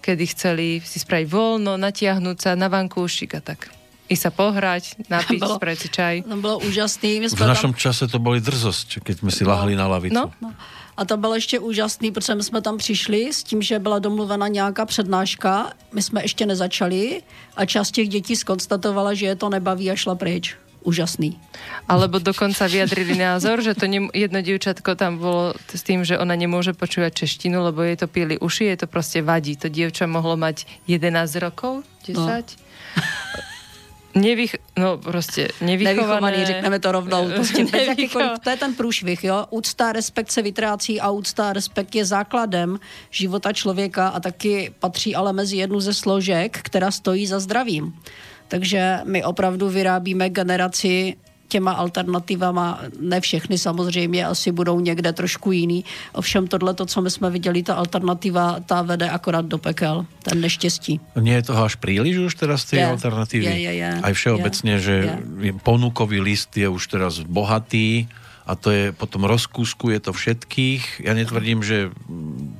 [0.00, 3.68] kedy chceli si spraviť voľno, natiahnuť sa na vankúšik a tak.
[4.08, 6.14] I sa pohrať, napiť, Bolo- spraviť čaj.
[6.24, 7.20] To bylo úžasný.
[7.20, 10.16] My V našom tam, čase to boli drzosť, keď sme si lahli na lavicu.
[10.16, 10.52] No, no,
[10.96, 14.48] a to bylo ještě úžasný, protože my jsme tam přišli s tím, že byla domluvena
[14.48, 15.72] nějaká přednáška.
[15.92, 17.22] My jsme ještě nezačali
[17.56, 20.56] a část těch dětí skonstatovala, že je to nebaví a šla pryč.
[20.82, 21.38] Úžasný.
[21.86, 26.34] Alebo dokonca vyjadrili názor, že to ne, jedno dievčatko tam bolo s tým, že ona
[26.34, 29.54] nemôže počúvať češtinu, lebo jej to pili uši, jej to proste vadí.
[29.56, 32.18] To dievča mohlo mať 11 rokov, 10.
[32.18, 32.26] No.
[34.14, 35.48] Nevych, no proste.
[35.60, 37.30] Nevychovaný, řekneme to rovnou.
[37.34, 37.66] Prostě
[38.44, 39.46] to je ten průšvih, jo.
[39.50, 42.80] Úcta, respekt se vytrácí a úcta, respekt je základem
[43.10, 47.94] života člověka a taky patří ale mezi jednu ze složek, která stojí za zdravím.
[48.52, 51.16] Takže my opravdu vyrábíme generaci
[51.48, 55.84] těma alternativama, ne všechny samozřejmě, asi budou někde trošku jiný.
[56.12, 60.40] Ovšem tohle, to, co my jsme viděli, ta alternativa, ta vede akorát do pekel, ten
[60.40, 61.00] neštěstí.
[61.20, 62.86] Nie je toho až príliš už teraz tej Je.
[62.88, 63.44] alternatívy?
[63.44, 63.90] Je, je, je.
[64.00, 64.80] Aj všeobecne, Je.
[64.80, 64.94] že
[65.44, 65.52] Je.
[65.60, 68.08] ponukový list je už teraz bohatý
[68.48, 71.04] a to je potom rozkúskuje to všetkých.
[71.04, 71.92] Ja netvrdím, že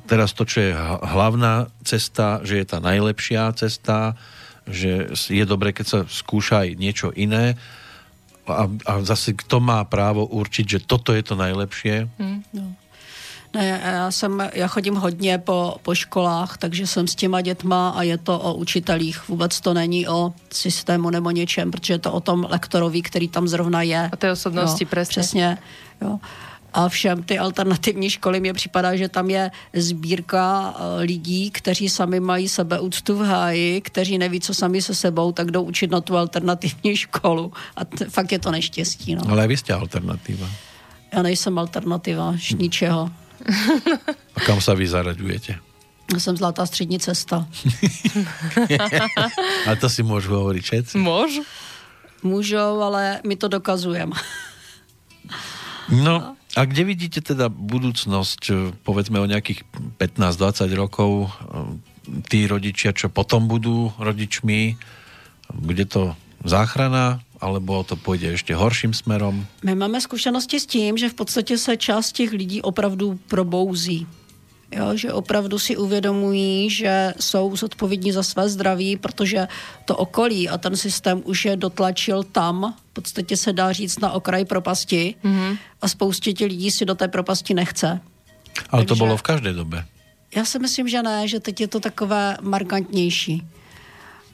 [0.05, 4.20] teraz to, čo je hlavná cesta, že je tá najlepšia cesta,
[4.67, 7.59] že je dobre, keď sa skúša aj niečo iné
[8.47, 12.11] a, a zase kto má právo určiť, že toto je to najlepšie.
[13.55, 18.03] Ne, já, jsem, já chodím hodně po, po školách, takže jsem s těma dětma a
[18.03, 19.29] je to o učitelích.
[19.29, 23.49] Vůbec to není o systému nebo něčem, protože je to o tom lektorovi, který tam
[23.49, 24.11] zrovna je.
[24.13, 25.11] O té osobnosti, jo, presne.
[25.11, 25.59] Přesně.
[26.01, 26.19] Jo.
[26.73, 32.20] A všem ty alternativní školy mě připadá, že tam je sbírka eh, lidí, kteří sami
[32.20, 36.16] mají sebeúctu v háji, kteří neví, co sami se sebou, tak jdou učit na tu
[36.16, 37.53] alternativní školu.
[37.77, 39.14] A t- fakt je to neštěstí.
[39.14, 39.23] No.
[39.29, 40.49] Ale vy ste alternatíva.
[41.12, 43.11] Já nejsem alternativa š- ničeho.
[44.35, 45.59] A kam sa vy zaraďujete?
[46.12, 47.47] Já jsem zlatá střední cesta.
[49.66, 50.95] A to si môžu hovoriť všetci.
[50.99, 51.43] Môžu?
[52.23, 54.14] Můžou, ale my to dokazujeme.
[55.91, 59.64] No, a kde vidíte teda budúcnosť, eh, povedzme o nejakých
[59.96, 61.32] 15-20 rokov, eh,
[62.28, 64.76] tí rodičia, čo potom budú rodičmi,
[65.55, 69.46] bude to záchrana, alebo to pôjde ešte horším smerom?
[69.62, 74.07] My máme zkušenosti s tím, že v podstatě se část těch lidí opravdu probouzí.
[74.73, 79.49] Jo, že opravdu si uvědomují, že jsou zodpovědní za své zdraví, protože
[79.85, 84.12] to okolí a ten systém už je dotlačil tam, v podstatě se dá říct na
[84.12, 85.59] okraj propasti mm-hmm.
[85.83, 88.01] a spoustě těch lidí si do té propasti nechce.
[88.70, 89.85] Ale to Takže- bolo v každej dobe.
[90.37, 93.43] Já si myslím, že ne, že teď je to takové markantnější.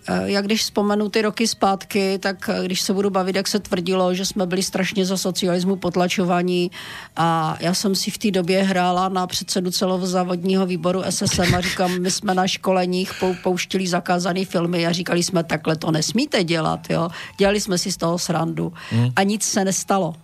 [0.08, 3.58] Eh, Já když vzpomenu ty roky zpátky, tak eh, když se budu bavit, jak se
[3.58, 6.70] tvrdilo, že jsme byli strašně za socialismu potlačovaní
[7.16, 11.98] a já jsem si v té době hrála na předsedu celozávodního výboru SSM a říkám,
[11.98, 16.80] my jsme na školeních pou, pouštili zakázané filmy a říkali jsme, takhle to nesmíte dělat,
[16.90, 17.08] jo.
[17.38, 18.72] Dělali jsme si z toho srandu
[19.16, 20.14] a nic se nestalo.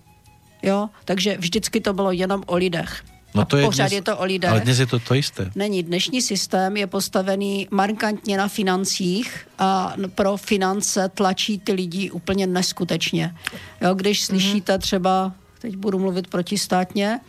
[0.63, 0.89] Jo?
[1.05, 3.14] Takže vždycky to bylo jenom o lidech.
[3.35, 4.51] No to je pořád dnes, je to o lidech.
[4.51, 5.51] Ale dnes je to to isté.
[5.55, 5.83] Není.
[5.83, 13.35] Dnešní systém je postavený markantně na financích a pro finance tlačí ty lidi úplně neskutečně.
[13.81, 14.27] Jo, když Mhm.
[14.27, 17.21] slyšíte třeba, teď budu mluvit protistátně,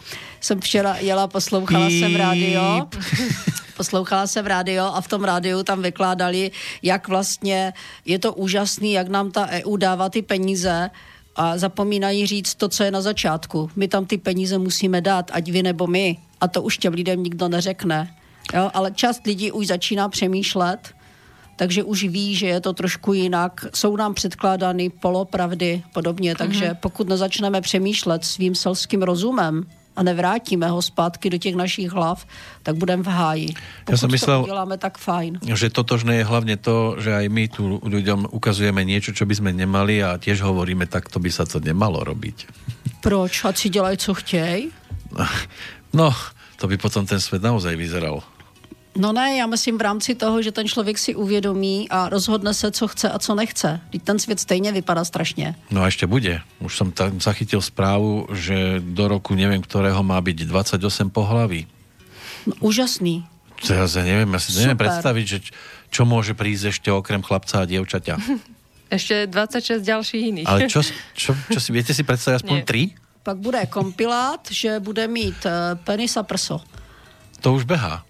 [0.41, 2.87] jsem včera jela, poslouchala jsem rádio,
[3.77, 6.51] poslouchala jsem rádio a v tom rádiu tam vykládali,
[6.81, 7.73] jak vlastně
[8.05, 10.89] je to úžasný, jak nám ta EU dává ty peníze
[11.35, 13.69] a zapomínají říct to, co je na začátku.
[13.75, 16.17] My tam ty peníze musíme dát, ať vy nebo my.
[16.41, 18.15] A to už těm lidem nikdo neřekne.
[18.53, 18.71] Jo?
[18.73, 20.79] Ale část lidí už začíná přemýšlet,
[21.55, 23.65] takže už ví, že je to trošku jinak.
[23.73, 29.65] Jsou nám předkládány polopravdy podobně, takže pokud nezačneme přemýšlet svým selským rozumem
[29.95, 32.27] a nevrátíme ho zpátky do těch našich hlav,
[32.63, 33.49] tak budeme v háji.
[33.85, 35.39] Pokud Ja som myslel- to uděláme, tak fajn.
[35.47, 39.51] Že totožné je hlavne to, že aj my tu ľuďom ukazujeme niečo, čo by sme
[39.55, 42.45] nemali a tiež hovoríme, tak to by sa to nemalo robiť.
[43.01, 43.45] Proč?
[43.45, 44.71] Ať si dělají, co chtějí?
[45.93, 46.11] No,
[46.59, 48.23] to by potom ten svet naozaj vyzeral.
[48.95, 52.71] No ne, já myslím v rámci toho, že ten člověk si uvědomí a rozhodne se,
[52.71, 53.81] co chce a co nechce.
[53.91, 55.55] Teď ten svět stejně vypadá strašně.
[55.71, 56.39] No a ešte bude.
[56.63, 61.67] Už som tam zachytil správu, že do roku neviem, ktorého má byť 28 pohlaví.
[62.47, 63.27] No, úžasný.
[63.59, 64.87] Teraz ja neviem, ja si neviem Super.
[64.87, 65.39] predstaviť, že
[65.91, 68.15] čo môže prísť ešte okrem chlapca a dievčaťa.
[68.85, 70.45] Ešte 26 ďalších iných.
[70.45, 70.85] Ale čo,
[71.17, 72.67] čo, čo si, viete si predstaviť aspoň Nie.
[72.69, 72.83] tri?
[73.25, 76.61] pak bude kompilát, že bude mít eh, penis a prso.
[77.41, 78.05] To už behá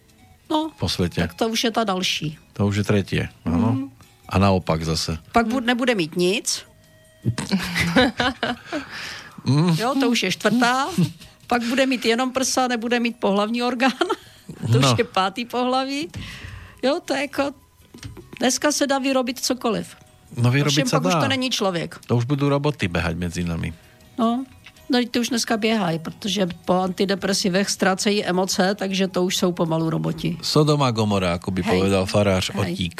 [0.49, 1.21] No, po svete.
[1.21, 2.37] tak to už je ta další.
[2.53, 3.23] To už je tretie.
[3.45, 3.71] Áno.
[3.73, 3.83] Mhm.
[4.29, 5.17] A naopak zase.
[5.31, 6.65] Pak bu- nebude mít nic.
[9.77, 10.87] jo, to už je čtvrtá.
[11.47, 13.93] Pak bude mít jenom prsa, nebude mít pohlavní orgán.
[14.71, 14.91] to No.
[14.93, 16.09] už je pátý pohlaví.
[16.83, 17.51] Jo, to je jako...
[18.39, 19.95] Dneska se dá vyrobit cokoliv.
[20.35, 21.21] No vyrobiť Ovšem sa pak už dá.
[21.21, 21.95] to není člověk.
[22.11, 23.71] To už budú roboty behať medzi nami.
[24.19, 24.43] No,
[24.89, 29.89] no ty už dneska běhají, protože po antidepresivech ztrácejí emoce, takže to už jsou pomalu
[29.89, 30.37] roboti.
[30.41, 31.73] Sodoma Gomora, ako by Hej.
[31.77, 32.73] povedal farář Hej.
[32.73, 32.95] Otík.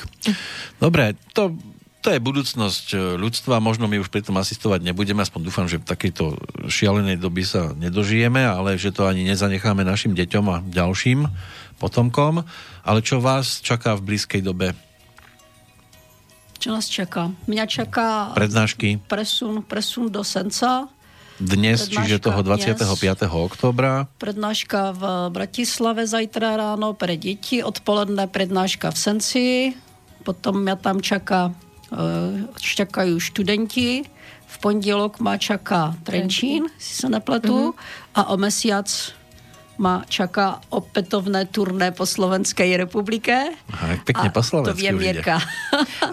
[0.81, 1.55] Dobre, to,
[2.01, 5.81] to je budúcnosť e, ľudstva, možno my už pri tom asistovať nebudeme, aspoň dúfam, že
[5.81, 6.38] v takejto
[6.69, 11.25] šialenej doby sa nedožijeme, ale že to ani nezanecháme našim deťom a ďalším
[11.81, 12.45] potomkom.
[12.86, 14.77] Ale čo vás čaká v blízkej dobe?
[16.59, 17.31] Co nás čeká?
[17.47, 20.89] Mě čeká Prednášky presun, presun do Senca,
[21.39, 22.63] dnes, Prednáška čiže toho dnes.
[22.79, 23.27] 25.
[23.27, 24.07] oktobra.
[24.17, 29.47] Prednáška v Bratislave zajtra ráno pre deti, odpoledne prednáška v Senci,
[30.23, 31.53] potom mě tam čaká,
[31.93, 34.03] eh, čakají študenti,
[34.47, 37.75] v pondělok má čaká Trenčín, si se nepletu,
[38.15, 38.88] a o mesiac
[39.78, 43.51] má čaká opätovné turné po Slovenskej republike.
[43.71, 45.07] Aha, pekne po to slovensky vie už ide.
[45.19, 45.38] Mirka.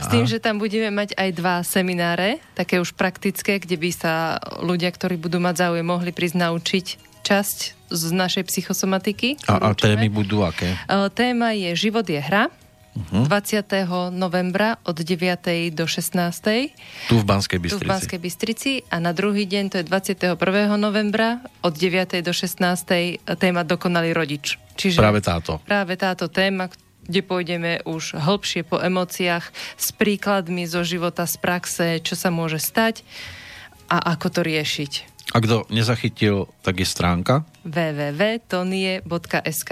[0.02, 4.42] S tým, že tam budeme mať aj dva semináre, také už praktické, kde by sa
[4.62, 6.86] ľudia, ktorí budú mať záujem, mohli prísť naučiť
[7.22, 7.58] časť
[7.92, 9.46] z našej psychosomatiky.
[9.46, 10.74] A, a témy budú aké?
[10.74, 12.50] E, Téma je Život je hra.
[12.92, 13.24] Mhm.
[13.24, 14.12] 20.
[14.12, 15.72] novembra od 9.
[15.72, 16.76] do 16.
[17.08, 17.88] Tu v Banskej tu v Bystrici.
[17.88, 20.36] Banskej Bystrici a na druhý deň, to je 21.
[20.76, 22.20] novembra od 9.
[22.20, 23.16] do 16.
[23.40, 24.60] téma Dokonalý rodič.
[24.76, 25.56] Čiže Práve táto.
[25.64, 26.68] práve táto téma,
[27.08, 32.60] kde pôjdeme už hĺbšie po emóciách s príkladmi zo života, z praxe, čo sa môže
[32.60, 33.00] stať
[33.88, 34.92] a ako to riešiť.
[35.32, 37.48] A kto nezachytil, tak je stránka.
[37.64, 39.70] www.tonie.sk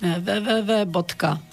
[0.00, 1.49] www.tonie.sk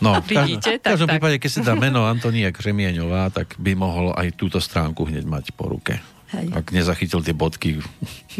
[0.00, 0.70] No, v každom, Vidíte?
[0.80, 4.56] v každom Tak, prípade, keď si dá meno Antonia Křemieňová, tak by mohol aj túto
[4.56, 6.00] stránku hneď mať po ruke.
[6.32, 6.46] Hej.
[6.56, 7.84] Ak nezachytil tie bodky,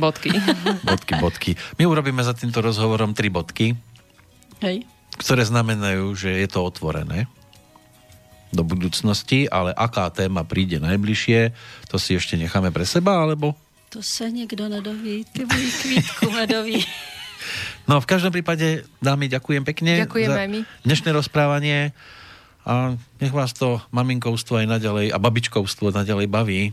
[0.01, 0.33] Bodky.
[0.89, 1.51] bodky, bodky.
[1.77, 3.77] My urobíme za týmto rozhovorom tri bodky,
[4.65, 4.89] Hej.
[5.21, 7.29] ktoré znamenajú, že je to otvorené
[8.51, 11.53] do budúcnosti, ale aká téma príde najbližšie,
[11.87, 13.55] to si ešte necháme pre seba, alebo...
[13.91, 16.87] To se nikdo nedoví, ty můj kvítku medový.
[17.91, 20.61] No v každom prípade, dámy, ďakujem pekne Ďakujeme za my.
[20.87, 21.91] dnešné rozprávanie
[22.63, 26.71] a nech vás to maminkovstvo aj naďalej a babičkovstvo naďalej baví.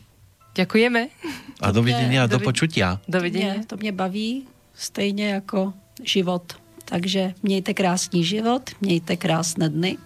[0.53, 1.09] Ďakujeme.
[1.57, 3.01] A dovidenia, do počutia.
[3.09, 3.65] Dovidenia.
[3.65, 4.45] To mě baví
[4.77, 5.73] stejně jako
[6.05, 6.53] život.
[6.85, 9.97] Takže mějte krásný život, mějte krásné dny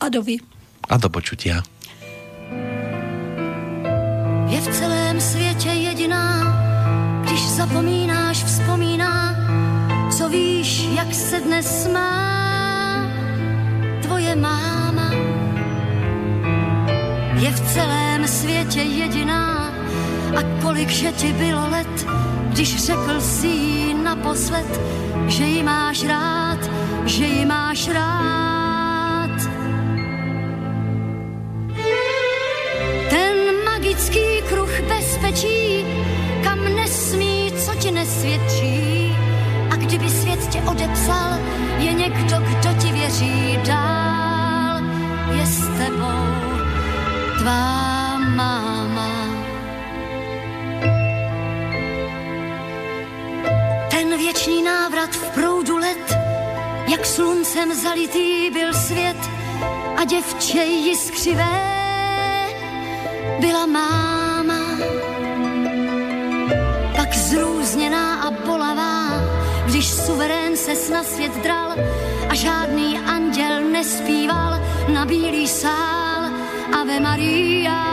[0.00, 0.42] a doví.
[0.90, 1.62] A do počutia.
[4.50, 6.54] je v celém světě jediná.
[7.22, 9.23] Když zapomínáš, vzpomíná, co
[10.34, 13.06] víš, jak se dnes má
[14.02, 15.10] tvoje máma.
[17.38, 19.70] Je v celém světě jediná
[20.36, 22.06] a kolik, že ti bylo let,
[22.50, 24.80] když řekl si jí naposled,
[25.26, 26.58] že ji máš rád,
[27.04, 29.36] že ji máš rád.
[33.10, 35.84] Ten magický kruh bezpečí,
[36.44, 38.93] kam nesmí, co ti nesvědčí.
[41.04, 41.38] Odepsal,
[41.78, 44.80] je někdo, kdo ti věří dál.
[45.36, 46.24] Je s tebou
[47.38, 49.10] tvá máma.
[53.90, 56.16] Ten věčný návrat v proudu let,
[56.88, 59.30] jak sluncem zalitý byl svět
[59.96, 61.74] a děvče jiskřivé
[63.40, 64.33] byla máma.
[69.84, 71.70] Když suverén se na svět dral
[72.28, 74.60] a žádný anděl nespíval
[74.92, 76.30] na bílý sál
[76.80, 77.84] Ave Maria.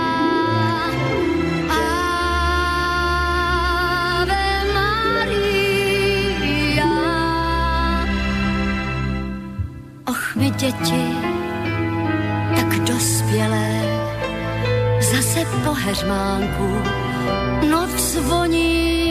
[4.19, 6.11] Ave Maria.
[10.07, 11.15] Och, my děti,
[12.55, 13.81] tak dospělé,
[15.01, 16.81] zase po heřmánku
[17.69, 19.10] noc zvoní,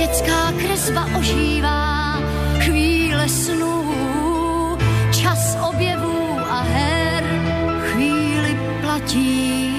[0.00, 2.18] dětská kresba ožívá,
[2.58, 4.78] chvíle snů,
[5.12, 7.24] čas objevů a her,
[7.80, 9.70] chvíli platí.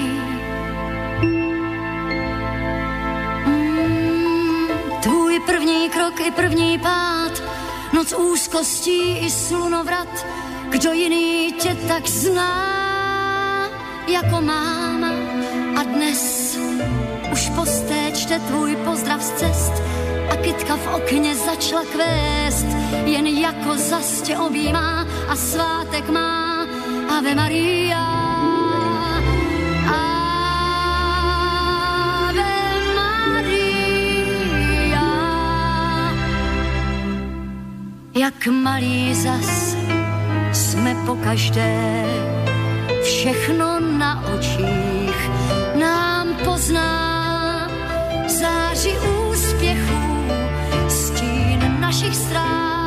[3.46, 4.66] Mm,
[5.02, 7.42] tvůj první krok i první pád,
[7.92, 10.26] noc úzkostí i slunovrat,
[10.68, 13.68] kdo jiný tě tak zná
[14.06, 15.10] jako máma
[15.76, 16.56] a dnes
[17.32, 17.50] už
[18.14, 19.91] čte tvůj pozdrav z cest
[20.32, 22.66] a kytka v okně začala kvést,
[23.04, 26.66] jen jako zas objímá a svátek má
[27.18, 28.06] Ave Maria.
[32.26, 32.52] Ave
[32.96, 34.22] Maria.
[38.14, 39.76] Jak malý zas
[40.52, 42.04] jsme po každé,
[43.02, 45.30] všechno na očích
[45.74, 47.12] nám pozná.
[48.92, 49.21] Úspěchů, stín
[52.02, 52.81] našich strát,